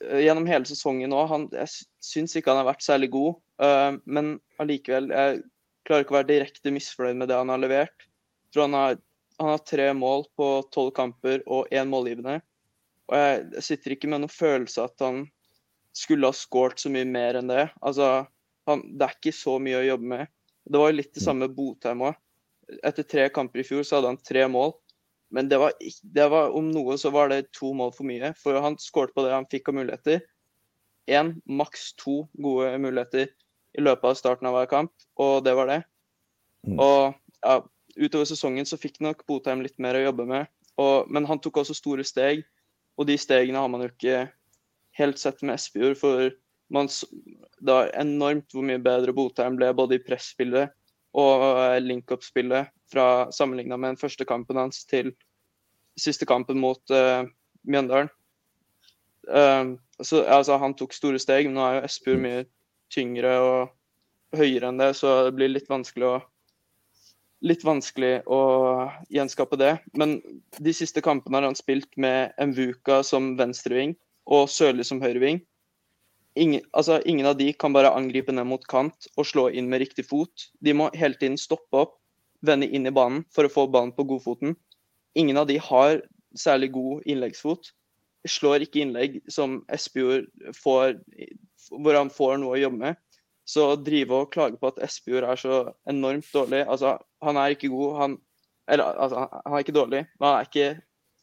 [0.00, 1.68] Gjennom hele sesongen nå, han, jeg
[2.00, 3.34] syns ikke han har vært særlig god.
[3.60, 5.40] Uh, men allikevel, jeg
[5.84, 8.06] klarer ikke å være direkte misfornøyd med det han har levert.
[8.46, 9.00] Jeg tror han har,
[9.42, 12.38] han har tre mål på tolv kamper og én målgivende.
[13.10, 15.24] Og jeg sitter ikke med noen følelse at han
[15.96, 17.68] skulle ha skåret så mye mer enn det.
[17.82, 18.26] Altså,
[18.70, 20.32] han, det er ikke så mye å jobbe med.
[20.66, 21.26] Det var jo litt det mm.
[21.26, 22.18] samme Botheim òg.
[22.86, 24.74] Etter tre kamper i fjor så hadde han tre mål.
[25.34, 25.72] Men det var,
[26.02, 28.32] det var, om noe så var det to mål for mye.
[28.38, 30.22] For han skåret på det han fikk av muligheter.
[31.10, 33.28] Én, maks to gode muligheter
[33.76, 35.80] i løpet av starten av hver kamp, og det var det.
[36.66, 36.78] Mm.
[36.80, 37.14] Og
[37.44, 37.58] ja,
[37.98, 40.50] utover sesongen så fikk nok Botheim litt mer å jobbe med.
[40.80, 42.42] Og, men han tok også store steg.
[42.96, 44.24] Og de stegene har man jo ikke
[44.96, 46.30] helt sett med Espejord, for
[46.72, 50.72] man, det var enormt hvor mye bedre Botheim ble både i presspillet
[51.16, 55.12] og eh, link-up-spillet fra sammenligna med den første kampen hans til
[55.96, 57.24] siste kampen mot uh,
[57.64, 58.10] Mjøndalen.
[59.26, 62.42] Uh, så, altså, han tok store steg, men nå er jo Espejord mye
[62.92, 66.16] tyngre og høyere enn det, så det blir litt vanskelig å
[67.44, 68.40] litt vanskelig å
[69.12, 69.74] gjenskape det.
[69.98, 70.16] Men
[70.56, 73.92] de siste kampene har han spilt med Mvuka som venstreving
[74.32, 75.42] og Sørli som høyreving.
[76.36, 79.80] Ingen, altså, ingen av de kan bare angripe ned mot kant og slå inn med
[79.80, 80.50] riktig fot.
[80.60, 81.94] De må hele tiden stoppe opp,
[82.44, 84.52] vende inn i banen for å få ballen på godfoten.
[85.16, 86.02] Ingen av de har
[86.36, 87.72] særlig god innleggsfot.
[88.28, 90.28] Slår ikke innlegg som Espejord
[90.58, 90.98] får,
[91.72, 93.00] hvor han får noe å jobbe med.
[93.46, 95.58] Så å drive og klage på at Espejord er så
[95.88, 97.98] enormt dårlig altså Han er ikke god.
[98.00, 98.16] Han,
[98.66, 100.70] eller, altså, han er ikke dårlig, men han er ikke,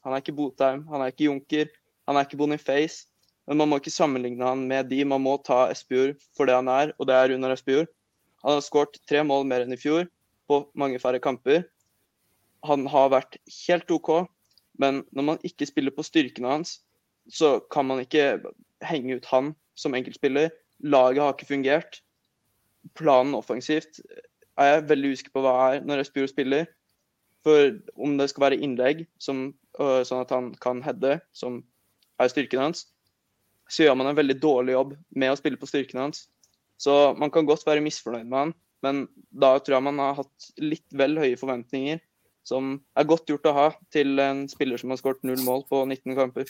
[0.08, 1.74] han er ikke Botheim, han er ikke Junker,
[2.08, 3.06] han er ikke Boniface.
[3.48, 5.02] Men man må ikke sammenligne han med de.
[5.08, 7.90] Man må ta Espejord for det han er, og det er Runar Espejord.
[8.44, 10.08] Han har skåret tre mål mer enn i fjor
[10.48, 11.66] på mange færre kamper.
[12.68, 14.12] Han har vært helt OK,
[14.80, 16.78] men når man ikke spiller på styrkene hans,
[17.32, 18.40] så kan man ikke
[18.84, 20.52] henge ut han som enkeltspiller.
[20.84, 22.02] Laget har ikke fungert
[23.00, 24.02] planen offensivt
[24.60, 26.66] er jeg veldig usikker på hva er når Espejord spiller.
[27.44, 31.62] For om det skal være innlegg, som, sånn at han kan heade, som
[32.22, 32.86] er styrken hans,
[33.74, 36.28] så gjør man en veldig dårlig jobb med å spille på styrkene hans.
[36.78, 38.56] Så man kan godt være misfornøyd med han,
[38.86, 42.02] men da tror jeg man har hatt litt vel høye forventninger.
[42.44, 45.80] Som er godt gjort å ha til en spiller som har skåret null mål på
[45.88, 46.50] 19 kamper.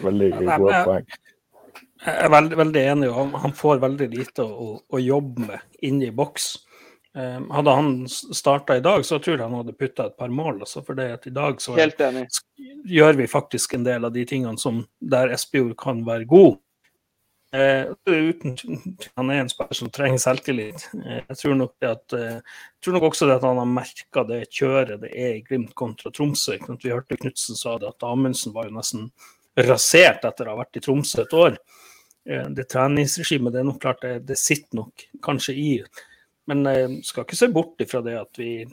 [0.00, 1.08] Veldig gode poeng.
[2.00, 3.08] Jeg er veldig, veldig enig.
[3.12, 6.52] Han, han får veldig lite å, å jobbe med inne i boks.
[7.10, 10.60] Um, hadde han starta i dag, så tror jeg han hadde putta et par mål.
[10.62, 11.74] Altså, for det at i dag så
[12.86, 16.60] gjør vi faktisk en del av de tingene som der Espejord kan være god.
[17.52, 18.54] Eh, uten,
[19.18, 20.86] han er en spiller som trenger selvtillit.
[20.94, 23.72] Eh, jeg tror nok, det at, eh, jeg tror nok også det at han har
[23.74, 26.60] merka det kjøret det er i Glimt kontra Tromsø.
[26.70, 29.10] Vi hørte Knutsen sa det, at Amundsen var jo nesten
[29.58, 31.58] rasert etter å ha vært i Tromsø et år.
[32.30, 35.72] Eh, det treningsregimet det er nok klart det, det sitter nok kanskje i.
[36.48, 38.64] Men jeg skal ikke se bort ifra det at vi,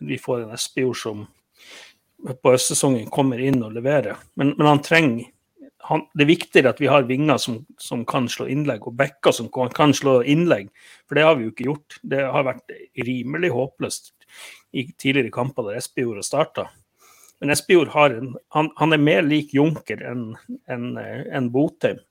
[0.00, 1.26] vi får en Espejord som
[2.20, 4.18] på høstsesongen kommer inn og leverer.
[4.40, 5.28] Men, men han trenger
[5.88, 9.32] han, Det er viktigere at vi har vinger som, som, kan slå innlegg, og backer
[9.32, 10.68] som kan, kan, slå innlegg.
[11.08, 11.96] For det har vi jo ikke gjort.
[12.02, 14.12] Det har vært rimelig håpløst
[14.76, 16.66] i tidligere kamper der Espejord har starta.
[17.40, 20.34] Men Espejord han, han, er mer lik Junker enn
[20.68, 22.02] en, en Botheim.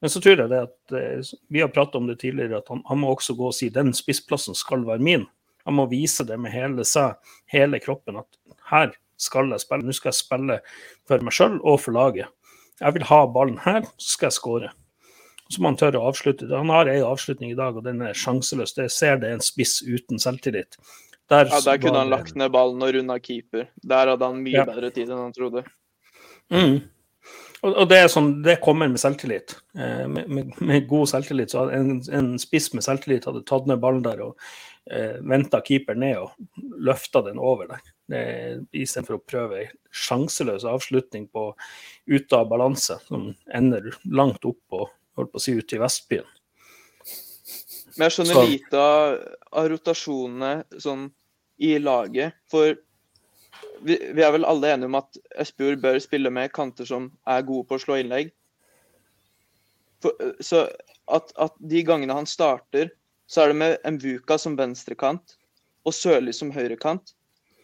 [0.00, 2.82] Men så tror jeg det at eh, vi har pratet om det tidligere, at han,
[2.88, 5.26] han, må også gå og si den spissplassen skal være min.
[5.68, 7.18] Han må vise det med hele seg,
[7.52, 9.84] hele kroppen, at her skal jeg spille.
[9.86, 10.60] Nå skal jeg spille
[11.08, 12.32] for meg sjøl og for laget.
[12.80, 14.70] Jeg vil ha ballen her, så skal jeg skåre.
[15.50, 16.48] Så må han tørre å avslutte.
[16.48, 18.72] Han har en avslutning i dag, og den er sjanseløs.
[18.76, 20.78] Det ser det en spiss uten selvtillit.
[21.30, 23.68] Der, ja, der kunne han lagt ned ballen og runda keeper.
[23.86, 24.64] Der hadde han mye ja.
[24.66, 25.62] bedre tid enn han trodde.
[26.50, 26.80] Mm.
[27.60, 29.52] Og, det, sånn, det kommer med selvtillit.
[29.76, 31.52] Eh, med, med, med, god selvtillit.
[31.52, 34.38] Så en, en, spiss med selvtillit hadde tatt ned ballen der og
[34.88, 37.84] eh, venta keeper ned og løfta den over der.
[38.72, 41.50] Istedenfor å prøve ei sjanseløs avslutning på
[42.10, 44.88] ute av balanse, som ender langt opp og
[45.18, 46.28] holdt på å si, ute i Vestbyen.
[47.96, 48.46] Men jeg skjønner Så.
[48.48, 49.16] lite av,
[49.60, 51.08] av rotasjonene sånn
[51.60, 52.38] i laget.
[52.50, 52.72] For
[53.80, 57.46] vi, vi, er vel alle enige om at Espejord bør spille med kanter som er
[57.46, 58.32] gode på å slå innlegg.
[60.04, 60.66] For, så
[61.10, 62.92] at, at, de gangene han starter,
[63.30, 65.36] så er det med Mvuka som venstrekant
[65.86, 67.14] og Sørli som høyrekant.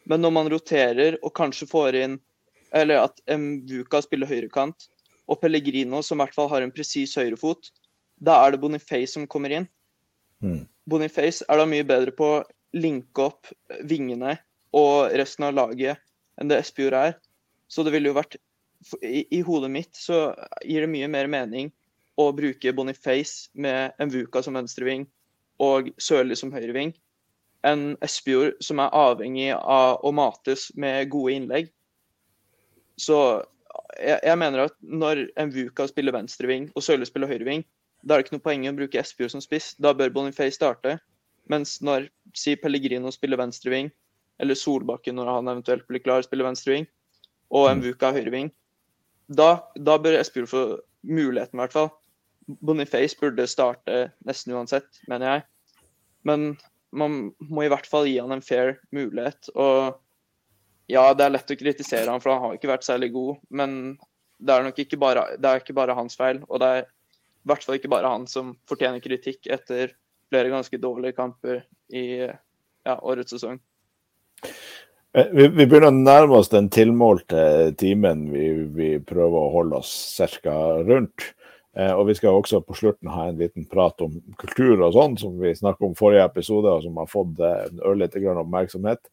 [0.06, 2.20] Men når man roterer og kanskje får inn
[2.74, 4.88] Eller at Mvuka spiller høyrekant,
[5.30, 7.70] og Pellegrino som i hvert fall har en presis høyrefot,
[8.18, 9.68] da er det Boniface som kommer inn.
[10.42, 10.66] Mm.
[10.90, 12.42] Boniface er da mye bedre på å
[12.76, 13.48] linke opp
[13.88, 14.34] vingene
[14.76, 16.02] og resten av laget
[16.40, 17.16] enn det Espejord er.
[17.68, 18.36] Så det ville jo vært
[19.02, 20.30] i, i, hodet mitt så
[20.64, 21.72] gir det mye mer mening
[22.20, 25.06] å bruke Boniface med Mvuka som venstreving
[25.62, 26.92] og Sørli som høyreving,
[27.66, 31.70] enn Espejord som er avhengig av å mates med gode innlegg.
[33.00, 33.18] Så
[33.98, 37.64] jeg, jeg mener at når Mvuka spiller venstreving og Sørli spiller høyreving,
[38.04, 39.72] da er det ikke noe poeng å bruke Espejord som spiss.
[39.82, 40.98] Da bør Boniface starte.
[41.50, 43.90] Mens når si Pellegrino spiller venstreving,
[44.42, 46.86] eller Solbakken når han eventuelt blir klar, spiller venstreving,
[47.54, 47.82] og mm.
[47.82, 48.50] Mvuka høyreving.
[49.26, 50.64] Da, da bør Espejord få
[51.06, 51.90] muligheten, i hvert fall.
[52.46, 55.46] Boniface burde starte nesten uansett, mener jeg.
[56.26, 56.50] Men
[56.96, 59.50] man må i hvert fall gi han en fair mulighet.
[59.54, 59.96] Og
[60.90, 63.40] ja, det er lett å kritisere han, for han har ikke vært særlig god.
[63.50, 63.96] Men
[64.38, 66.42] det er nok ikke bare, det ikke bare hans feil.
[66.46, 69.94] Og det er i hvert fall ikke bare han som fortjener kritikk etter
[70.30, 71.62] flere ganske dårlige kamper
[71.94, 73.60] i ja, årets sesong.
[75.16, 79.80] Eh, vi, vi, begynner å nærme oss den tilmålte timen vi, vi prøver å holde
[79.80, 79.92] oss
[80.44, 80.56] ca.
[80.84, 81.30] rundt.
[81.76, 85.16] Eh, og vi skal også på slutten ha en liten prat om kultur og sånn,
[85.20, 89.08] som vi snakket om forrige episode, og som har fått eh, ørlite grann oppmerksomhet.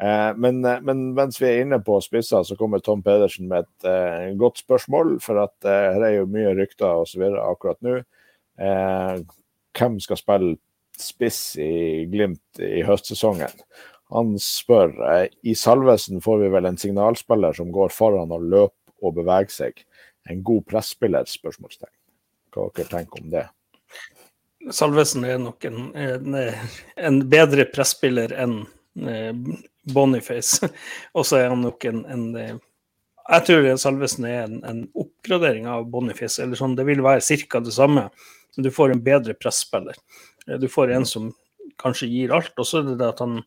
[0.00, 3.64] Eh, men, eh, men, mens vi er inne på spisser, så kommer Tom Pedersen med
[3.64, 5.16] et eh, godt spørsmål.
[5.24, 7.98] For at her er jo mye rykter og så videre akkurat nå.
[9.76, 10.54] hvem skal spille
[10.96, 13.52] spiss i Glimt i høstsesongen?
[14.14, 14.92] Han spør
[15.42, 19.82] i Salvesen får vi vel en signalspiller som går foran og løper og beveger seg.
[20.30, 21.26] En god presspiller?
[21.26, 21.92] spørsmålstegn.
[22.54, 23.46] Hva dere tenker om det?
[24.74, 26.38] Salvesen er nok en, en,
[26.96, 28.62] en bedre presspiller enn
[29.06, 29.34] eh,
[29.92, 30.70] Boniface.
[31.16, 32.24] og så er han nok en, en,
[33.26, 36.40] Jeg tror Salvesen er en, oppgradering av Boniface.
[36.42, 37.60] eller sånn, Det vil være ca.
[37.60, 38.08] det samme,
[38.56, 39.98] men du får en bedre presspiller.
[40.46, 41.32] Du får en som
[41.78, 42.54] kanskje gir alt.
[42.56, 43.42] Og så er det det at han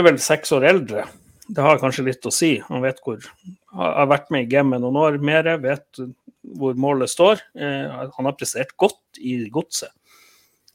[0.00, 1.04] er vel seks år eldre.
[1.46, 2.56] Det har kanskje litt å si.
[2.70, 3.20] Han vet hvor
[3.74, 6.00] Har vært med i gamet noen år mer, vet
[6.54, 7.42] hvor målet står.
[7.58, 9.90] Eh, han har prestert godt i godset.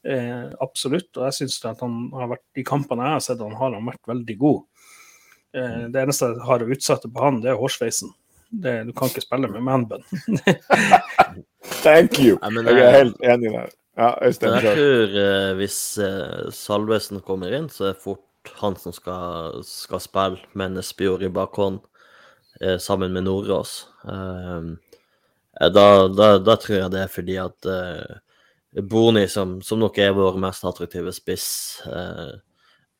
[0.04, 1.10] Eh, absolutt.
[1.16, 3.88] Og jeg syns at han har vært de kampene jeg har sett, han har han
[3.88, 4.62] vært veldig god.
[5.56, 8.12] Eh, det eneste jeg har å utsette på han, det er hårsveisen.
[8.50, 10.02] Det, du kan ikke spille med manbun.
[11.84, 12.38] Thank you.
[12.42, 13.76] Jeg er helt enig der.
[14.00, 18.24] Ja, jeg tror uh, hvis uh, Salvesen kommer inn, så er fort
[18.60, 21.80] han som skal, skal spille med Espejord i bakhånd
[22.60, 23.88] eh, sammen med Nordås.
[24.04, 24.70] Eh,
[25.68, 30.14] da, da, da, tror jeg det er fordi at eh, Boni, som, som, nok er
[30.16, 31.48] vår mest attraktive spiss,
[31.90, 32.38] eh,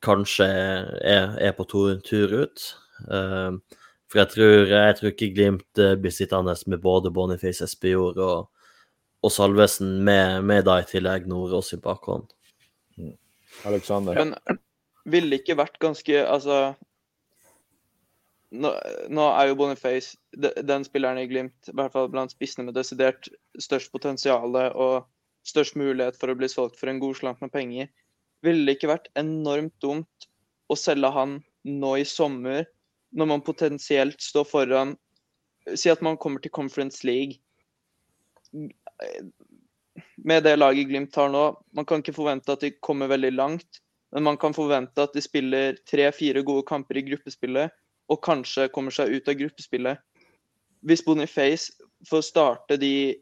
[0.05, 2.65] kanskje er, er, på tur, tur ut.
[3.07, 3.79] Eh,
[4.11, 8.49] for jeg tror, jeg tror, ikke Glimt blir sittende med både Boniface Espejord og,
[9.23, 12.27] og Salvesen med, med da i tillegg Nordås i bakhånd.
[12.99, 13.15] Mm.
[13.71, 14.35] Alexander?
[15.11, 16.61] Ville ikke vært ganske Altså
[18.51, 18.73] nå,
[19.11, 23.29] nå, er jo Boniface den spilleren i Glimt, i hvert fall blant spissene med desidert
[23.63, 25.07] størst potensial og
[25.47, 27.91] størst mulighet for å bli solgt for en god slant med penger.
[28.45, 30.29] Ville det ikke vært enormt dumt
[30.71, 32.67] å selge han nå i sommer,
[33.15, 34.99] når man potensielt står foran
[35.77, 37.37] Si at man kommer til Conference League.
[40.17, 41.43] Med det laget Glimt har nå,
[41.77, 43.83] man kan ikke forvente at de kommer veldig langt.
[44.13, 47.71] Men man kan forvente at de spiller tre-fire gode kamper i gruppespillet,
[48.11, 50.01] og kanskje kommer seg ut av gruppespillet.
[50.83, 51.71] Hvis Boniface
[52.09, 53.15] får starte de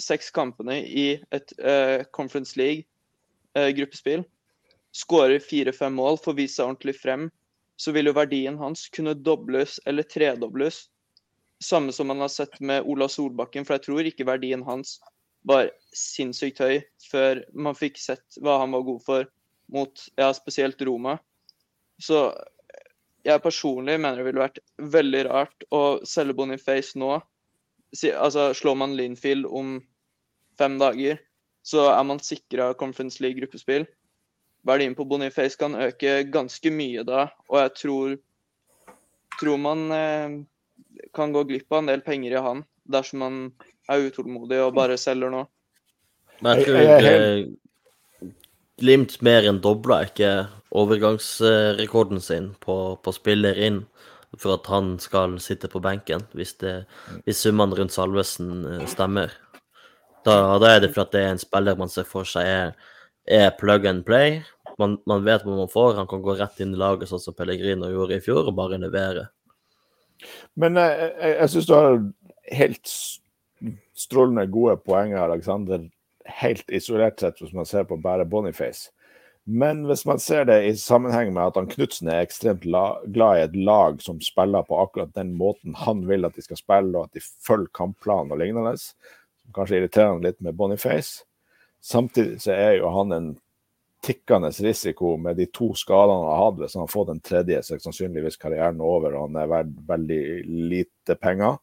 [0.00, 4.30] seks kampene i et uh, Conference League-gruppespill, uh,
[4.94, 7.28] skårer fire-fem mål, får vist seg ordentlig frem,
[7.76, 10.86] så vil jo verdien hans kunne dobles eller tredobles.
[11.62, 15.00] Samme som man har sett med Ola Solbakken, for jeg tror ikke verdien hans
[15.44, 16.78] var sinnssykt høy
[17.10, 19.26] før man fikk sett hva han var god for
[19.74, 21.18] mot ja, spesielt Roma.
[22.02, 22.28] Så
[23.24, 27.16] jeg personlig mener det ville vært veldig rart å selge Boniface nå.
[28.12, 29.78] Altså, slår man Linfield om
[30.58, 31.20] fem dager,
[31.64, 33.86] så er man sikra Conference League-gruppespill.
[34.64, 38.14] Verdien på Boniface kan øke ganske mye da, og jeg tror,
[39.40, 40.36] tror man eh,
[41.16, 43.36] kan gå glipp av en del penger i han dersom man
[43.88, 45.44] er utålmodig og bare selger nå.
[46.44, 47.44] Men jeg tror eh,
[48.82, 50.30] Glimt mer enn dobla ikke
[50.74, 53.84] overgangsrekorden sin på, på spiller inn
[54.40, 56.74] for at han skal sitte på benken, hvis, det,
[57.22, 59.30] hvis summene rundt Salvesen eh, stemmer.
[60.26, 62.74] Da, da, er det for at det er en spiller man ser for seg er,
[63.30, 64.40] er plug and play.
[64.80, 65.94] Man, man, vet hva man får.
[66.00, 68.80] Han kan gå rett inn i laget, sånn som Pellegrino gjorde i fjor, og bare
[68.82, 69.28] levere.
[70.58, 72.00] Men eh, jeg, jeg, jeg syns du har
[72.58, 72.96] helt
[73.94, 75.84] strålende gode poenger, Alexander.
[76.24, 78.90] Helt isolert sett, hvis man ser på bare Boniface.
[79.44, 83.36] Men hvis man ser det i sammenheng med at han Knutsen er ekstremt la, glad
[83.36, 86.96] i et lag som spiller på akkurat den måten han vil at de skal spille,
[86.96, 91.26] og at de følger kampplanen og lignende, som kanskje irriterer han litt med Boniface.
[91.84, 93.34] Samtidig så er jo han en
[94.04, 96.58] tikkende risiko med de to skadene han har hatt.
[96.62, 99.76] Hvis han har fått en tredje, så er sannsynligvis karrieren over, og han er verdt
[99.88, 100.22] veldig
[100.72, 101.60] lite penger.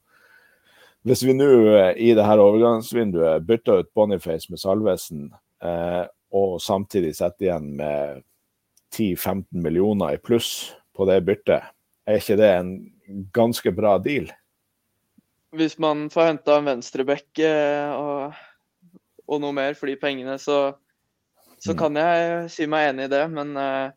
[1.07, 5.31] Hvis vi nå eh, i det her overgangsvinduet bytter ut Boniface med Salvesen,
[5.63, 8.21] eh, og samtidig setter igjen med
[8.93, 11.71] 10-15 millioner i pluss på det byttet,
[12.05, 12.71] er ikke det en
[13.33, 14.29] ganske bra deal?
[15.51, 18.37] Hvis man får henta en venstreback eh, og,
[19.25, 20.75] og, noe mer for de pengene, så,
[21.59, 21.79] så mm.
[21.81, 23.23] kan jeg si meg enig i det.
[23.33, 23.89] Men eh,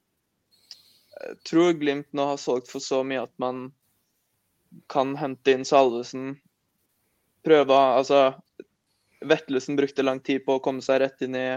[1.20, 3.68] jeg tror Glimt nå har solgt for så mye at man
[4.90, 6.34] kan hente inn Salvesen.
[7.44, 8.34] Prøve Altså,
[9.24, 11.48] Vettelsen brukte lang tid på å komme seg rett inn i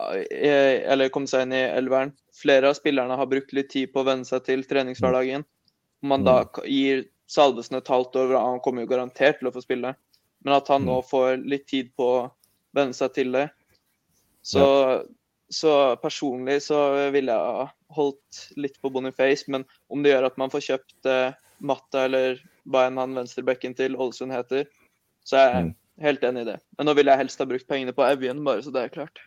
[0.00, 2.12] eller komme seg inn i elveren.
[2.36, 5.44] Flere av spillerne har brukt litt tid på å venne seg til treningshverdagen.
[6.00, 6.60] Om man da mm.
[6.70, 9.92] gir Salvesen et halvt år, han kommer jo garantert til å få spille,
[10.42, 11.08] men at han nå mm.
[11.10, 12.22] får litt tid på å
[12.76, 13.44] venne seg til det.
[14.42, 14.64] Så,
[15.52, 16.80] så personlig så
[17.14, 21.38] ville jeg holdt litt på Boniface, men om det gjør at man får kjøpt eh,
[21.60, 22.40] Matta eller
[22.70, 24.64] hva enn han venstrebekken til Ålesund heter,
[25.26, 25.74] så er jeg mm.
[26.06, 26.60] helt enig i det.
[26.78, 29.22] Men nå ville jeg helst ha brukt pengene på Evjen, bare så det er klart.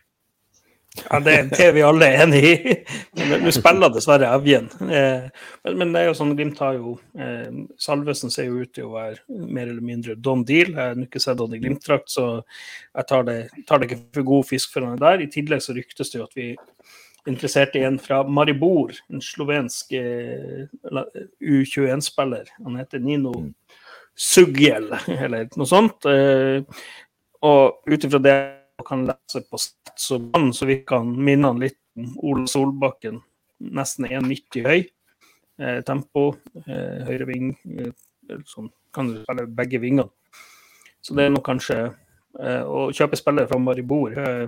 [0.94, 2.74] Ja, det, det, er vi alle enig i.
[3.18, 4.68] Men du spiller dessverre Evjen.
[4.86, 5.26] Eh,
[5.66, 7.50] men, men, det er jo sånn, Glimt har jo eh,
[7.82, 10.70] Salvesen ser jo ut til å være mer eller mindre don deal.
[10.70, 13.40] Jeg har ikke sett han i Glimt-drakt, så jeg tar det,
[13.70, 15.26] tar det, ikke for god fisk for han er der.
[15.26, 16.54] I tillegg så ryktes det jo at vi
[17.24, 20.66] Interesserte interessert i en fra Maribor, en slovensk eh,
[21.40, 22.50] U21-spiller.
[22.66, 23.32] Han heter Nino
[24.14, 24.92] Suggjel,
[25.26, 26.06] eller noe sånt.
[26.10, 26.62] Eh,
[27.44, 28.36] og ut ifra det
[28.88, 30.20] kan lese på sett, så,
[30.54, 33.22] så virker han minner litt om Ola Solbakken.
[33.74, 34.86] Nesten 1,90 høy.
[35.62, 36.32] Eh, tempo,
[36.66, 37.54] eh, høyre ving.
[37.70, 37.92] Eh,
[38.50, 40.10] sånn, kan du spille begge vingene.
[41.04, 44.16] Så det er nok kanskje eh, å kjøpe spillere fra Maribor.
[44.18, 44.48] Eh,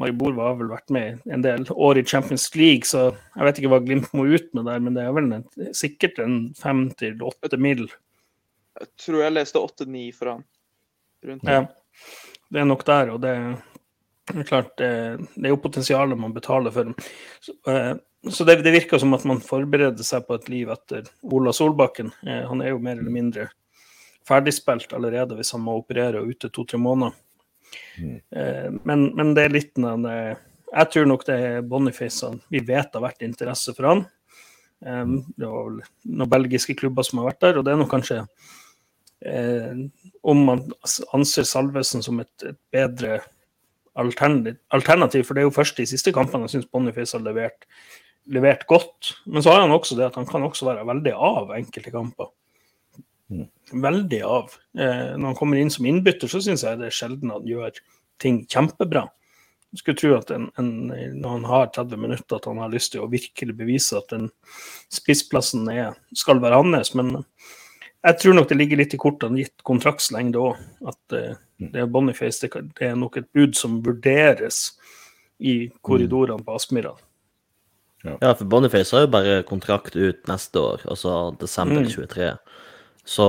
[0.00, 3.72] Maribor har vel vært med en del år i Champions League, så jeg vet ikke
[3.72, 5.44] hva Glimt må ut med der, men det er vel en,
[5.76, 7.86] sikkert en fem til åtte mil.
[8.80, 10.44] Jeg tror jeg leste åtte-ni for han.
[11.22, 11.44] Rundt.
[11.46, 11.66] Ja
[12.52, 13.32] det er nok der, og det,
[14.32, 14.92] er klart det,
[15.34, 16.92] det er jo potensialet man betaler for.
[17.40, 17.94] Så, eh,
[18.30, 22.12] så det, det, virker som at man forbereder seg på et liv etter Ola Solbakken.
[22.26, 23.48] Eh, han er jo mer eller mindre
[24.28, 27.16] ferdigspilt allerede hvis han må operere og ute to-tre måneder.
[27.96, 28.18] Mm.
[28.36, 32.92] Eh, men, men, det er litt den Jeg tror nok det er Boniface vi vet
[32.92, 34.04] har vært interesse for han.
[34.82, 38.22] Det var vel noen belgiske klubber som har vært der, og det er nok kanskje
[38.24, 38.61] eh,
[40.22, 40.64] om man
[41.14, 43.20] anser Salvesen som et, et bedre
[43.94, 47.66] alternativ, for det er jo først de siste kampene jeg syns Boniface har levert,
[48.32, 49.14] levert, godt.
[49.26, 52.30] Men så har han også det at han kan også være veldig av enkelte kamper.
[53.32, 53.48] Mm.
[53.82, 54.54] Veldig av.
[54.76, 57.82] Eh, når han kommer inn som innbytter, så syns jeg det er sjelden han gjør
[58.22, 59.06] ting kjempebra.
[59.72, 60.72] Jeg skulle tro at en, en,
[61.16, 64.28] når han har 30 minutter, at han har lyst til å virkelig bevise at den
[64.92, 66.92] spissplassen er, skal være hans.
[66.98, 67.24] Men
[68.02, 71.90] jeg tror nok det ligger litt i kortene, gitt kontraktslengde òg, at uh, det er
[71.90, 72.42] Boniface.
[72.42, 74.72] Det, det, er nok et bud som vurderes
[75.42, 76.96] i korridorene på Aspmyra.
[78.02, 78.16] Ja.
[78.18, 81.92] ja, for Boniface har jo bare kontrakt ut neste år, altså desember mm.
[81.94, 82.32] 23.
[83.06, 83.26] Så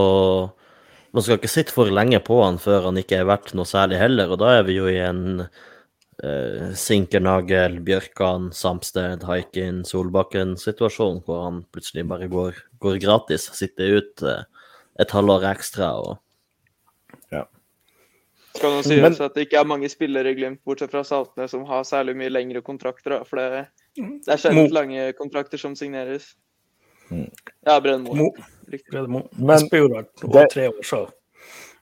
[1.14, 4.02] man skal ikke sitte for lenge på han før han ikke er verdt noe særlig
[4.02, 11.46] heller, og da er vi jo i en uh, Sinkernagel, Bjørkan, Samsted, Haikin, Solbakken-situasjon, hvor
[11.46, 14.42] han plutselig bare går, går gratis, sitter ut uh,
[15.00, 15.92] et halvår ekstra.
[16.00, 16.18] og
[17.34, 17.44] ja.
[18.54, 21.66] Skal nå sies at det ikke er mange spillere i Glimt, bortsett fra Saltnes, som
[21.70, 23.18] har særlig mye lengre kontrakter.
[23.26, 23.66] For det,
[23.98, 26.36] det er sjelden lange kontrakter som signeres.
[27.10, 27.30] Mm.
[27.66, 28.32] Ja, Brennmo.
[28.92, 29.26] Brennemo.
[29.38, 31.08] Men det, tre år, så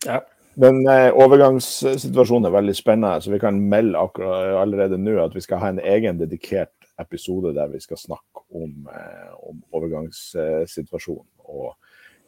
[0.05, 0.21] ja.
[0.59, 5.43] Men eh, overgangssituasjonen er veldig spennende, så vi kan melde akkurat allerede nå at vi
[5.43, 11.27] skal ha en egen dedikert episode der vi skal snakke om, eh, om overgangssituasjonen.
[11.37, 11.71] Og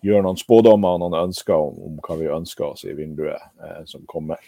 [0.04, 3.82] gjøre noen spådommer og noen ønsker om, om, hva vi ønsker oss i vinduet eh,
[3.90, 4.42] som kommer.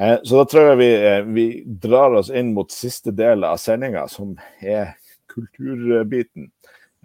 [0.00, 1.46] Eh, så da tror jeg vi, eh, vi,
[1.82, 4.94] drar oss inn mot siste del av sendinga, som er
[5.30, 6.50] kulturbiten.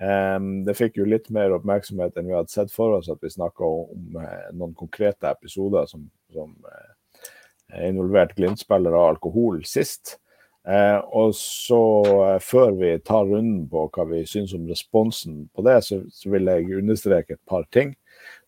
[0.01, 3.33] Eh, det fikk jo litt mer oppmerksomhet enn vi hadde sett for oss at vi
[3.33, 10.17] snakka om, eh, noen konkrete episoder som, som eh, involvert Glimt-spillere og alkohol sist.
[10.65, 11.81] Eh, og så,
[12.25, 16.31] eh, før vi tar runden på hva vi syns om responsen på det, så, så,
[16.33, 17.93] vil jeg understreke et par ting.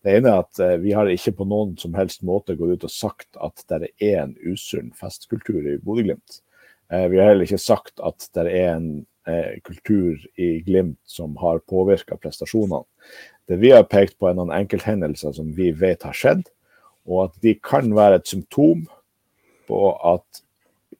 [0.02, 2.88] Det ene er at eh, vi har ikke på noen som helst måte gått ut
[2.88, 6.40] og sagt at det er en usunn festkultur i Bodø-Glimt.
[6.90, 8.90] Eh, vi har heller ikke sagt at det er en
[9.28, 12.82] eh, kultur i Glimt som har påvirka prestasjonene.
[13.48, 16.48] Det vi har pekt på, er noen enkelthendelser som vi vet har skjedd,
[17.08, 18.84] og at de kan være et symptom
[19.68, 20.42] på at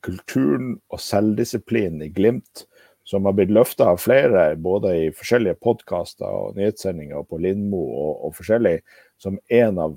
[0.04, 2.66] kulturen og selvdisiplinen i Glimt,
[3.08, 8.10] som har blitt løfta av flere, både i forskjellige podkaster og nyhetssendinger på Lindmo og,
[8.28, 8.74] og forskjellig,
[9.20, 9.94] som en av,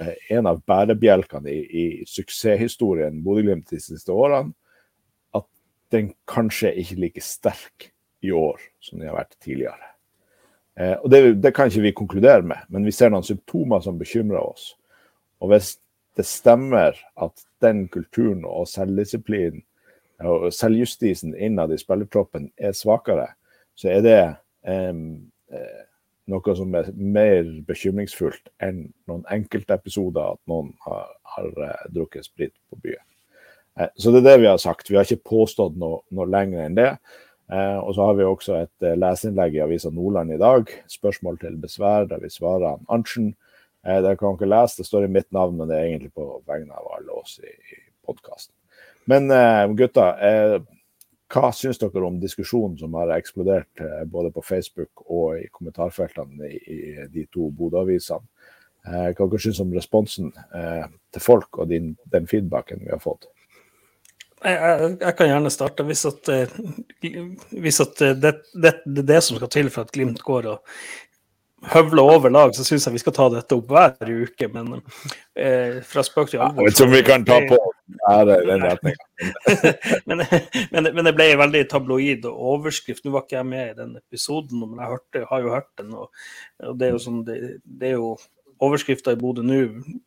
[0.00, 4.54] eh, en av bærebjelkene i, i suksesshistorien Bodø-Glimt de siste årene,
[5.36, 5.44] at
[5.92, 7.90] den kanskje ikke er like sterk
[8.24, 9.92] i år som den har vært tidligere.
[10.80, 14.00] Eh, og det, det, kan ikke vi konkludere med, men vi ser noen symptomer som
[14.00, 14.74] bekymrer oss.
[15.44, 15.76] Og hvis
[16.16, 19.62] det stemmer at den kulturen og selvdisiplinen
[20.24, 23.28] og selvjustisen innad i spillertroppen er svakere,
[23.76, 24.20] så er det
[24.64, 25.02] um,
[26.32, 32.54] noe som er mer bekymringsfullt enn noen enkeltepisoder at noen har, har uh, drukket sprit
[32.70, 33.04] på byen.
[33.76, 34.88] Uh, så det er det vi har sagt.
[34.88, 36.90] Vi har ikke påstått noe, noe lenger enn det.
[37.46, 41.60] Eh, og så har vi også et leserinnlegg i Avisa Nordland i dag, spørsmål til
[41.62, 43.36] besvær, der vi svarer Arntzen
[43.86, 44.82] Eh, det kan dere lese.
[44.82, 47.52] Det står i mitt navn, men det er egentlig på vegne av alle oss i,
[47.52, 48.54] i podkasten.
[49.06, 50.56] Men eh, gutta, eh,
[51.32, 56.50] hva syns dere om diskusjonen som har eksplodert eh, både på Facebook og i kommentarfeltene
[56.50, 58.26] i, i de to Bodø-avisene?
[58.86, 60.84] Eh, hva dere om responsen eh,
[61.14, 63.30] til folk og din, den feedbacken vi har fått?
[64.44, 65.84] Jeg, jeg, jeg, kan gjerne starte.
[65.88, 66.28] Hvis, at,
[67.56, 70.76] hvis at det, det, det, er det som skal til for at Glimt går og
[71.64, 74.48] høvle over lag, så syns jeg vi skal ta dette opp hver uke.
[74.52, 77.58] Men eh, fra spøk til alvor Jeg vet ikke om vi kan ta på
[78.10, 78.66] ære i den
[80.08, 80.22] men,
[80.72, 83.04] men, men, det ble veldig tabloid overskrift.
[83.04, 85.94] Nå var ikke jeg med i den episoden, men jeg hørte, har jo hørt den.
[85.96, 86.24] Og,
[86.66, 88.16] og det er jo sånn, det, det er jo
[88.56, 89.56] Overskrifta i Bodø nå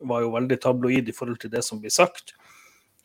[0.09, 2.33] var jo veldig tabloid i forhold til det som blir sagt.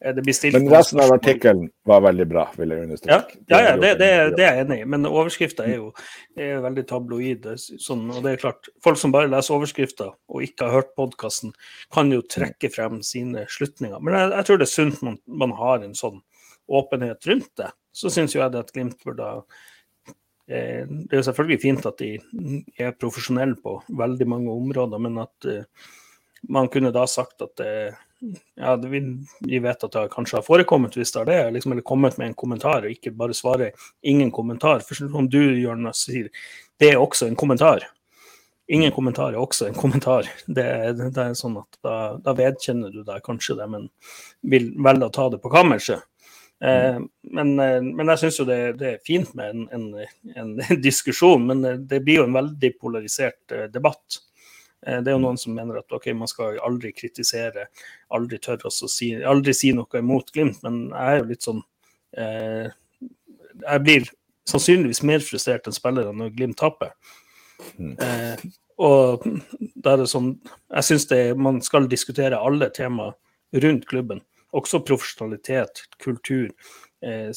[0.01, 0.15] Eh,
[0.53, 3.39] Men resten av artikkelen var veldig bra, vil jeg understreke.
[3.47, 4.89] Ja, ja, ja det, det, det, er jeg enig i.
[4.91, 5.91] Men overskrifta er jo
[6.37, 7.47] er veldig tabloid.
[7.61, 11.55] Sånn, og det er klart, Folk som bare leser overskrifta og ikke har hørt podkasten,
[11.95, 14.01] kan jo trekke frem sine slutninger.
[14.03, 16.21] Men jeg, jeg tror det er sunt man, man har en sånn
[16.67, 17.71] åpenhet rundt det.
[17.95, 19.29] Så syns jeg det at Glimt burde
[20.49, 22.17] eh, Det er jo selvfølgelig fint at de
[22.81, 25.93] er profesjonelle på veldig mange områder, men at eh,
[26.51, 27.75] man kunne da sagt at det
[28.57, 29.01] ja, vi,
[29.41, 32.31] vi, vet at det kanskje har forekommet hvis det er det, liksom, eller kommet med
[32.31, 33.73] en kommentar, og ikke bare svare
[34.03, 34.85] 'ingen kommentar'.
[34.85, 36.31] For som du, Jørnas, sier,
[36.81, 37.87] det er også en kommentar.
[38.69, 40.29] Ingen kommentar er også en kommentar.
[40.47, 40.65] Det,
[40.97, 43.89] det er sånn at da, da, vedkjenner du deg kanskje det, men
[44.41, 46.01] vil velge å ta det på kammerset.
[46.65, 47.01] Eh,
[47.37, 50.07] men, eh, men, jeg syns jo det, det, er fint med en, en,
[50.37, 50.55] en,
[50.87, 54.23] diskusjon, men det blir jo en veldig polarisert eh, debatt.
[54.87, 57.69] Eh, det er jo noen som mener at ok, man skal aldri kritisere,
[58.15, 61.63] aldri tørre å si, aldri si noe imot Glimt, men jeg er jo litt sånn
[62.19, 62.69] eh,
[63.65, 64.11] Jeg blir
[64.49, 66.93] sannsynligvis mer frustrert enn spillere når Glimt taper.
[67.79, 67.97] Mm.
[68.03, 68.47] Eh,
[68.83, 69.25] og
[69.79, 71.07] da er det sånn Jeg syns
[71.39, 73.13] man skal diskutere alle tema
[73.55, 74.23] rundt klubben.
[74.55, 76.51] Også profesjonalitet, kultur,
[77.03, 77.31] eh,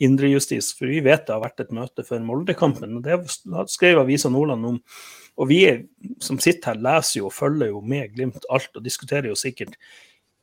[0.00, 0.72] indrejustis.
[0.76, 2.96] For vi vet det har vært et møte før Molde-kampen.
[2.96, 4.80] og Det skrev Avisa Nordland om.
[5.40, 5.62] Og vi
[6.22, 9.78] som sitter her, leser jo og følger jo med Glimt alt, og diskuterer jo sikkert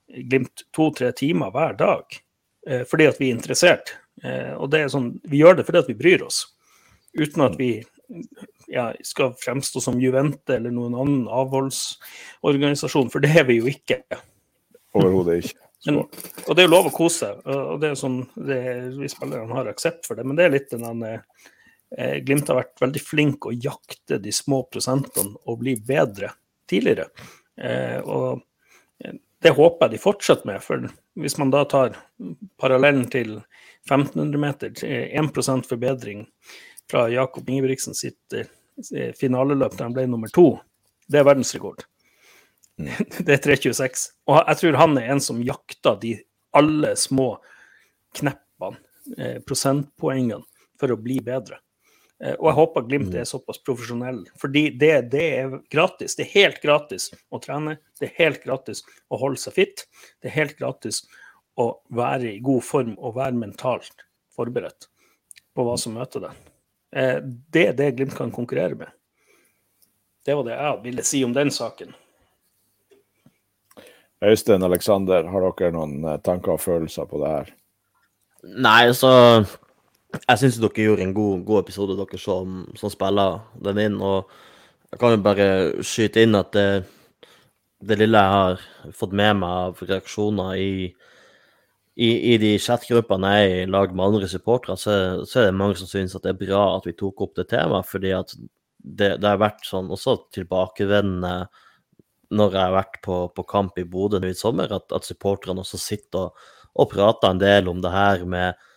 [0.09, 2.19] Glimt to-tre timer hver dag.
[2.67, 3.93] Eh, fordi at vi er interessert.
[4.23, 6.41] Eh, og det er sånn, vi gjør det fordi at vi bryr oss.
[7.17, 7.71] Uten at vi
[8.69, 14.01] ja, skal fremstå som Juvente eller noen annen avholdsorganisasjon, for det er vi jo ikke.
[14.97, 15.65] Overhodet ikke.
[15.87, 18.59] Men, og det er jo lov å kose seg, og det er sånn det,
[18.97, 20.25] vi spillerne har aksept for det.
[20.27, 21.21] Men det er litt den eh,
[21.97, 26.29] Glimt har vært veldig flink å jakte de små prosentene og bli bedre
[26.69, 27.07] tidligere.
[27.61, 28.41] Eh, og
[29.03, 30.63] eh, det håper jeg de fortsetter med.
[30.63, 30.87] For
[31.19, 31.97] hvis man da tar
[32.61, 33.39] parallellen til
[33.89, 36.25] 1500 meter, 1% forbedring
[36.89, 38.49] fra Jakob Ingebrigtsen sitt eh,
[39.17, 40.51] finaleløp der han ble nummer to,
[41.09, 41.85] det er verdensrekord.
[43.25, 44.05] Det er 3.26.
[44.31, 46.13] Og jeg tror han er en som jakter de
[46.55, 47.33] alle små
[48.15, 48.79] kneppene,
[49.17, 50.45] eh, prosentpoengene,
[50.79, 51.59] for å bli bedre.
[52.23, 53.19] Eh, og jeg håper Glimt mm.
[53.21, 56.17] er såpass profesjonell, fordi det, det, er gratis.
[56.19, 59.85] Det er helt gratis å trene, det er helt gratis å holde seg fit.
[60.19, 61.05] Det er helt gratis
[61.59, 64.05] å være i god form og være mentalt
[64.35, 64.89] forberedt
[65.55, 66.43] på hva som møter deg.
[66.95, 67.17] Eh,
[67.53, 68.91] det er det Glimt kan konkurrere med.
[70.25, 71.95] Det var det jeg ville si om den saken.
[74.19, 77.53] Øystein Aleksander, har dere noen eh, tanker og følelser på det her?
[78.43, 79.11] Nei, så
[80.17, 83.99] Jeg syns dere gjorde en god, god episode, dere som, som, spiller den inn.
[84.01, 84.31] Og
[84.89, 85.49] jeg kan jo bare
[85.85, 86.69] skyte inn at det,
[87.85, 90.71] det lille jeg har fått med meg av reaksjoner i
[91.99, 94.93] i, i de chatgruppene jeg er i lag med andre supportere, så,
[95.27, 97.49] så, er det mange som syns at det er bra at vi tok opp det
[97.51, 97.87] temaet.
[97.89, 98.31] fordi at
[98.79, 101.33] det, det har vært sånn også tilbakevendende
[102.39, 105.81] når jeg har vært på, på kamp i Bodø i sommer, at, at supporterne også
[105.81, 108.68] sitter og, og, prater en del om det her med,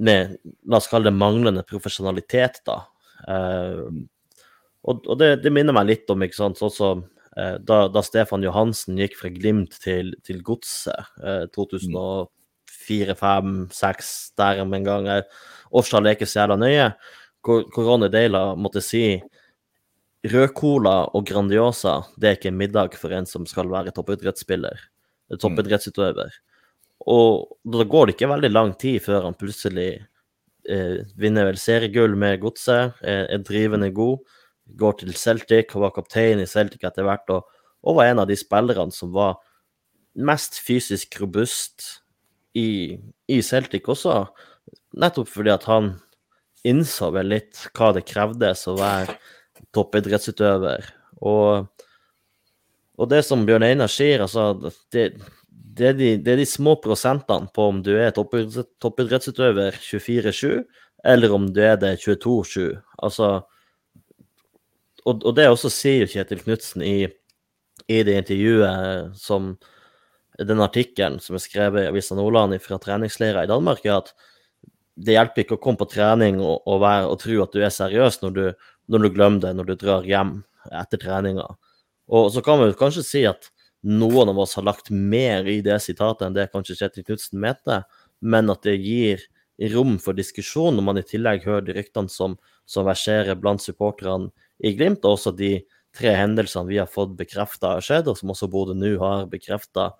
[0.00, 0.36] med
[0.70, 2.80] La oss kalle det manglende profesjonalitet, da.
[3.28, 3.86] Eh,
[4.80, 7.02] og, og det, det, minner meg litt om ikke sant, sånn som
[7.36, 12.30] eh, da, da, Stefan Johansen gikk fra Glimt til, til Godset eh, 2008
[12.90, 13.68] fire, fem,
[14.38, 15.08] der om en gang.
[15.70, 16.88] Årstall er ikke så jævla nøye.
[17.44, 19.20] Hvor, Ronny Deila måtte si
[20.30, 24.82] rødcola og Grandiosa det er ikke en middag for en som skal være toppidrettsspiller,
[25.30, 26.49] mm.
[27.08, 29.88] Og da går det ikke veldig lang tid før han plutselig
[30.68, 34.20] eh, vinner vel seriegull med godset, er, er, drivende god,
[34.80, 37.48] går til Celtic og var kaptein i Celtic etter hvert, og,
[37.80, 39.38] og var en av de spillerne som var
[40.20, 41.86] mest fysisk robust
[42.58, 42.98] i,
[43.30, 44.24] i Celtic også,
[45.00, 45.94] nettopp fordi at han
[46.66, 49.16] innså vel litt hva det krevdes å være
[49.72, 50.88] toppidrettsutøver.
[51.24, 51.68] Og,
[53.00, 55.14] og det som Bjørn Einar sier, altså det,
[55.76, 60.62] det, er de, det, er de, små prosentene på om du er toppidrettsutøver 24-7,
[61.06, 62.74] eller om du er det 22-7.
[63.00, 63.30] Altså
[65.06, 66.96] og, og, det også sier Kjetil Knutsen i,
[67.88, 69.54] i det intervjuet som
[70.40, 74.12] den artikkelen som er skrevet i Avisa Nordland fra treningsleirer i Danmark, er at
[75.00, 77.72] det hjelper ikke å komme på trening og, og, være, og tro at du er
[77.72, 78.44] seriøs når du,
[78.92, 80.34] når du glemmer det når du drar hjem
[80.76, 81.46] etter treninga.
[82.10, 83.48] Og så kan vi kanskje si at
[83.86, 87.82] noen av oss har lagt mer i det sitatet enn det kanskje Kjetil Knutsen mente,
[88.20, 89.22] men at det gir
[89.72, 92.36] rom for diskusjon når man i tillegg hører de ryktene som,
[92.68, 94.30] som verserer blant supporterne
[94.60, 95.58] i Glimt, og også de
[95.96, 99.90] tre hendelsene vi har fått bekrefta har skjedd, og som også Bodø nå har bekrefta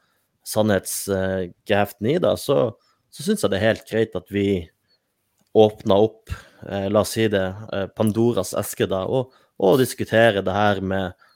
[0.47, 2.73] sannhetsgeheften i da, så,
[3.13, 4.47] så syns jeg det er helt greit at vi
[5.57, 6.31] åpner opp,
[6.69, 11.27] eh, la oss si det, eh, Pandoras eske da, og, og diskuterer det her med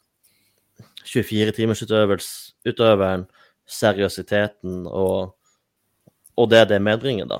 [1.04, 3.26] 24-timersutøveren,
[3.64, 5.34] seriøsiteten og,
[6.36, 7.38] og det det medbringer, da.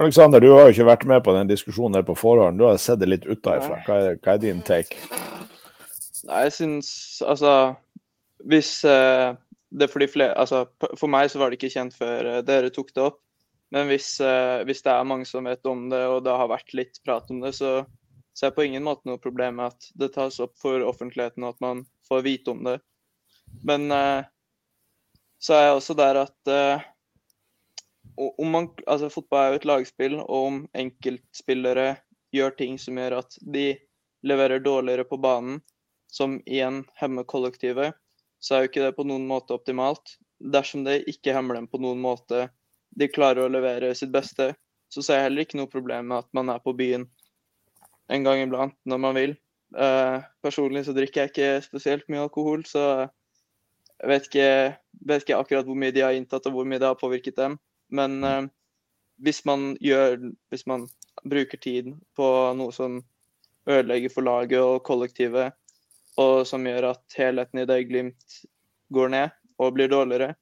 [0.00, 2.60] Alexander, du har jo ikke vært med på den diskusjonen her på forhånd.
[2.60, 3.80] Du har sett det litt utenfra.
[3.86, 4.96] Hva, hva, er din take?
[6.28, 6.90] Nei, jeg syns
[7.26, 7.54] altså
[8.48, 9.32] hvis eh,
[9.70, 10.64] det for de flere Altså,
[10.98, 13.20] for meg så var det ikke kjent før eh, dere tok det opp.
[13.74, 16.74] Men hvis, eh, hvis, det er mange som vet om det, og det har vært
[16.74, 17.80] litt prat om det, så
[18.40, 21.54] ser jeg på ingen måte noe problem med at det tas opp for offentligheten, og
[21.54, 22.78] at man får vite om det.
[23.66, 24.22] Men eh,
[25.40, 26.86] så er jeg også der at eh,
[28.16, 31.90] om man, altså Fotball er jo et lagspill, og om enkeltspillere
[32.32, 33.66] gjør ting som gjør at de
[34.24, 35.60] leverer dårligere på banen,
[36.10, 37.94] som igjen hemmer kollektivet,
[38.40, 40.16] så er jo ikke det på noen måte optimalt.
[40.40, 42.48] Dersom det ikke hemmer dem på noen måte,
[42.96, 44.54] de klarer å levere sitt beste,
[44.90, 47.04] så ser jeg heller ikke noe problem med at man er på byen
[48.10, 49.34] en gang iblant når man vil.
[49.70, 52.84] Uh, personlig så drikker jeg ikke spesielt mye alkohol, så
[54.00, 54.48] jeg vet ikke,
[55.06, 57.58] vet ikke, akkurat hvor mye de har inntatt og hvor mye det har påvirket dem.
[57.94, 58.48] Men uh,
[59.20, 60.88] hvis man gjør Hvis man
[61.24, 62.26] bruker tid på
[62.56, 63.02] noe som
[63.68, 65.52] ødelegger for laget og kollektivet,
[66.18, 68.38] og som gjør at helheten i det Glimt
[68.94, 70.34] går ned og blir dårligere,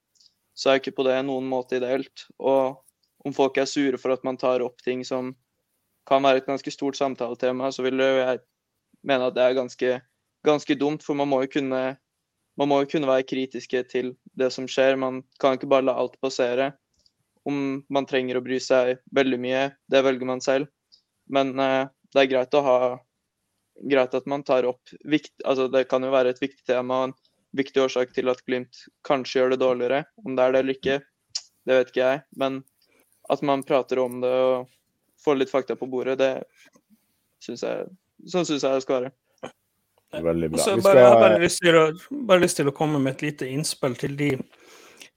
[0.55, 2.29] så er ikke på det noen måte ideelt.
[2.39, 2.79] Og
[3.27, 5.35] om folk er sure for at man tar opp ting som
[6.09, 8.41] kan være et ganske stort samtaletema, så vil jeg
[9.07, 9.95] mene at det er ganske,
[10.47, 11.05] ganske dumt.
[11.05, 11.83] For man må, kunne,
[12.59, 14.99] man må jo kunne være kritiske til det som skjer.
[15.01, 16.73] Man kan ikke bare la alt passere.
[17.49, 20.69] Om man trenger å bry seg veldig mye, det velger man selv.
[21.33, 22.79] Men eh, det er greit å ha
[23.79, 27.11] greit at man tar opp vikt, altså Det kan jo være et viktig tema og
[27.11, 27.15] en
[27.57, 30.01] viktig årsak til at Glimt kanskje gjør det dårligere.
[30.25, 30.97] Om det er det eller ikke,
[31.69, 32.25] det vet ikke jeg.
[32.41, 32.59] Men
[33.31, 34.73] at man prater om det og
[35.25, 36.33] få litt fakta på bordet, det
[37.45, 37.89] syns jeg
[38.27, 39.11] Sånn syns jeg det skal være.
[40.25, 40.63] Veldig bra.
[40.65, 40.81] Skal...
[40.83, 43.95] Bare, jeg har bare lyst, å, bare lyst, til å, komme med et lite innspill
[44.01, 44.33] til de,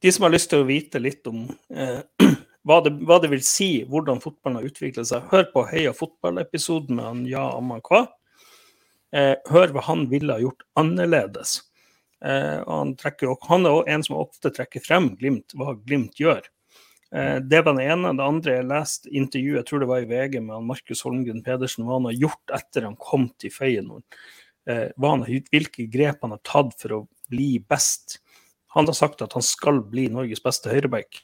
[0.03, 2.01] de som har lyst til å vite litt om eh,
[2.67, 5.25] hva, det, hva, det, vil si hvordan fotballen har utviklet seg.
[5.31, 8.05] Hør på Heia fotball-episoden med han Ja Amakwa.
[9.15, 11.57] Eh, hør hva han ville ha gjort annerledes.
[12.21, 16.43] Eh, han, trekker, han, er også en som ofte trekker frem Glimt, hva Glimt gjør.
[17.15, 18.13] Eh, det var det ene.
[18.15, 21.85] Det andre jeg leste intervjuet, jeg tror det var i VG med Markus Holmgren Pedersen,
[21.85, 24.05] hva han har gjort etter han kom til Feyenoord.
[24.69, 24.87] Eh,
[25.51, 27.01] hvilke grep han har tatt for å
[27.31, 28.19] bli best.
[28.75, 31.23] Han har sagt at han skal bli Norges beste høyreback.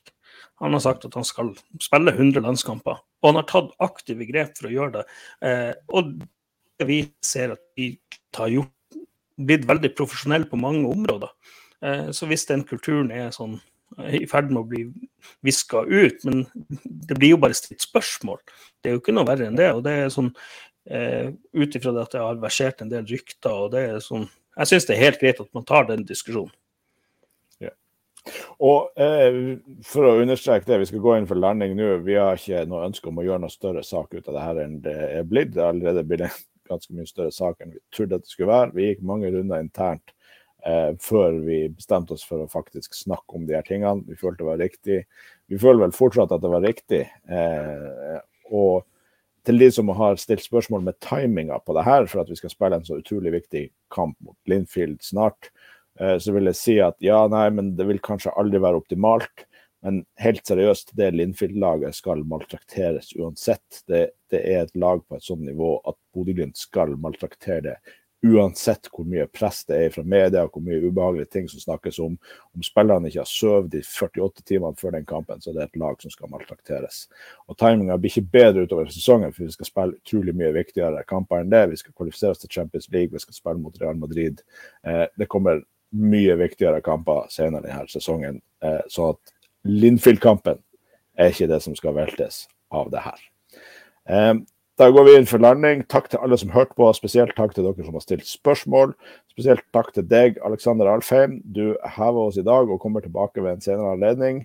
[0.59, 2.99] Han har sagt at han skal spille 100 landskamper.
[3.21, 5.05] Og han har tatt aktive grep for å gjøre det.
[5.47, 6.17] Eh, og
[6.87, 7.93] vi ser at vi
[8.35, 8.73] har gjort,
[9.37, 11.29] blitt veldig profesjonelle på mange områder.
[12.09, 13.59] Så hvis den kulturen er sånn
[14.11, 14.85] i ferd med å bli
[15.45, 16.23] viska ut.
[16.27, 16.45] Men
[16.83, 18.39] det blir jo bare stilt spørsmål.
[18.81, 19.71] Det er jo ikke noe verre enn det.
[19.73, 20.31] og det er sånn
[20.89, 24.27] eh, Ut ifra at det har versert en del rykter og det er sånn
[24.57, 26.53] Jeg syns det er helt greit at man tar den diskusjonen.
[27.61, 27.71] Ja.
[28.63, 31.95] Og eh, For å understreke det, vi skal gå inn for landing nå.
[32.05, 34.61] Vi har ikke noe ønske om å gjøre noe større sak ut av det her
[34.65, 35.55] enn det er blitt.
[35.55, 36.37] Det er allerede blitt en
[36.67, 38.75] ganske mye større sak enn vi trodde det skulle være.
[38.75, 40.16] Vi gikk mange runder internt
[40.65, 44.05] eh, før vi bestemte oss for å faktisk snakke om de her tingene.
[44.07, 44.99] Vi følte det var riktig.
[45.47, 47.03] Vi føler vel fortsatt at det var riktig.
[47.29, 48.19] Eh,
[48.51, 48.85] og
[49.47, 52.51] til de som har stilt spørsmål med timinga på det her, for at vi skal
[52.51, 55.51] spille en så utrolig viktig kamp mot Linfield snart,
[56.01, 59.47] eh, så vil jeg si at ja, nei, men det vil kanskje aldri være optimalt.
[59.85, 63.83] Men helt seriøst, det Linfield-laget skal maltrakteres uansett.
[63.87, 67.77] Det, det, er et lag på et sånt nivå at Bodø-Glimt skal maltraktere det
[68.25, 71.99] uansett hvor mye press det er fra media og hvor mye ubehagelige ting som snakkes
[72.01, 72.15] om.
[72.57, 75.79] Om spillerne ikke har sovet de 48 timene før den kampen, så det er et
[75.79, 77.05] lag som skal maltrakteres.
[77.47, 81.43] Og Timinga blir ikke bedre utover sesongen, for vi skal spille utrolig mye viktigere kamper
[81.43, 81.63] enn det.
[81.71, 84.41] Vi skal kvalifisere oss til Champions League, vi skal spille mot Real Madrid.
[84.83, 85.61] Eh, det kommer
[85.97, 88.41] mye viktigere kamper senere denne sesongen.
[88.65, 89.35] Eh, så at
[89.67, 90.61] Linfield-kampen
[91.17, 93.25] er ikke det som skal veltes av det her.
[94.09, 94.33] Eh,
[94.77, 95.81] da går vi inn for landing.
[95.89, 98.93] Takk til alle som hørte på, spesielt takk til dere som har stilt spørsmål.
[99.33, 101.39] Spesielt takk til deg, Alexander Alfheim.
[101.43, 104.43] Du hever oss i dag og kommer tilbake ved en senere anledning.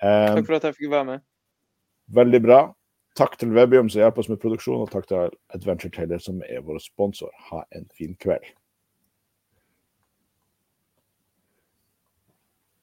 [0.00, 1.24] Um, takk for at jeg fikk være med.
[2.16, 2.60] Veldig bra.
[3.14, 6.64] Takk til Webium som hjelper oss med produksjon, og takk til Adventure Taylor som er
[6.64, 7.30] vår sponsor.
[7.52, 8.48] Ha en fin kveld.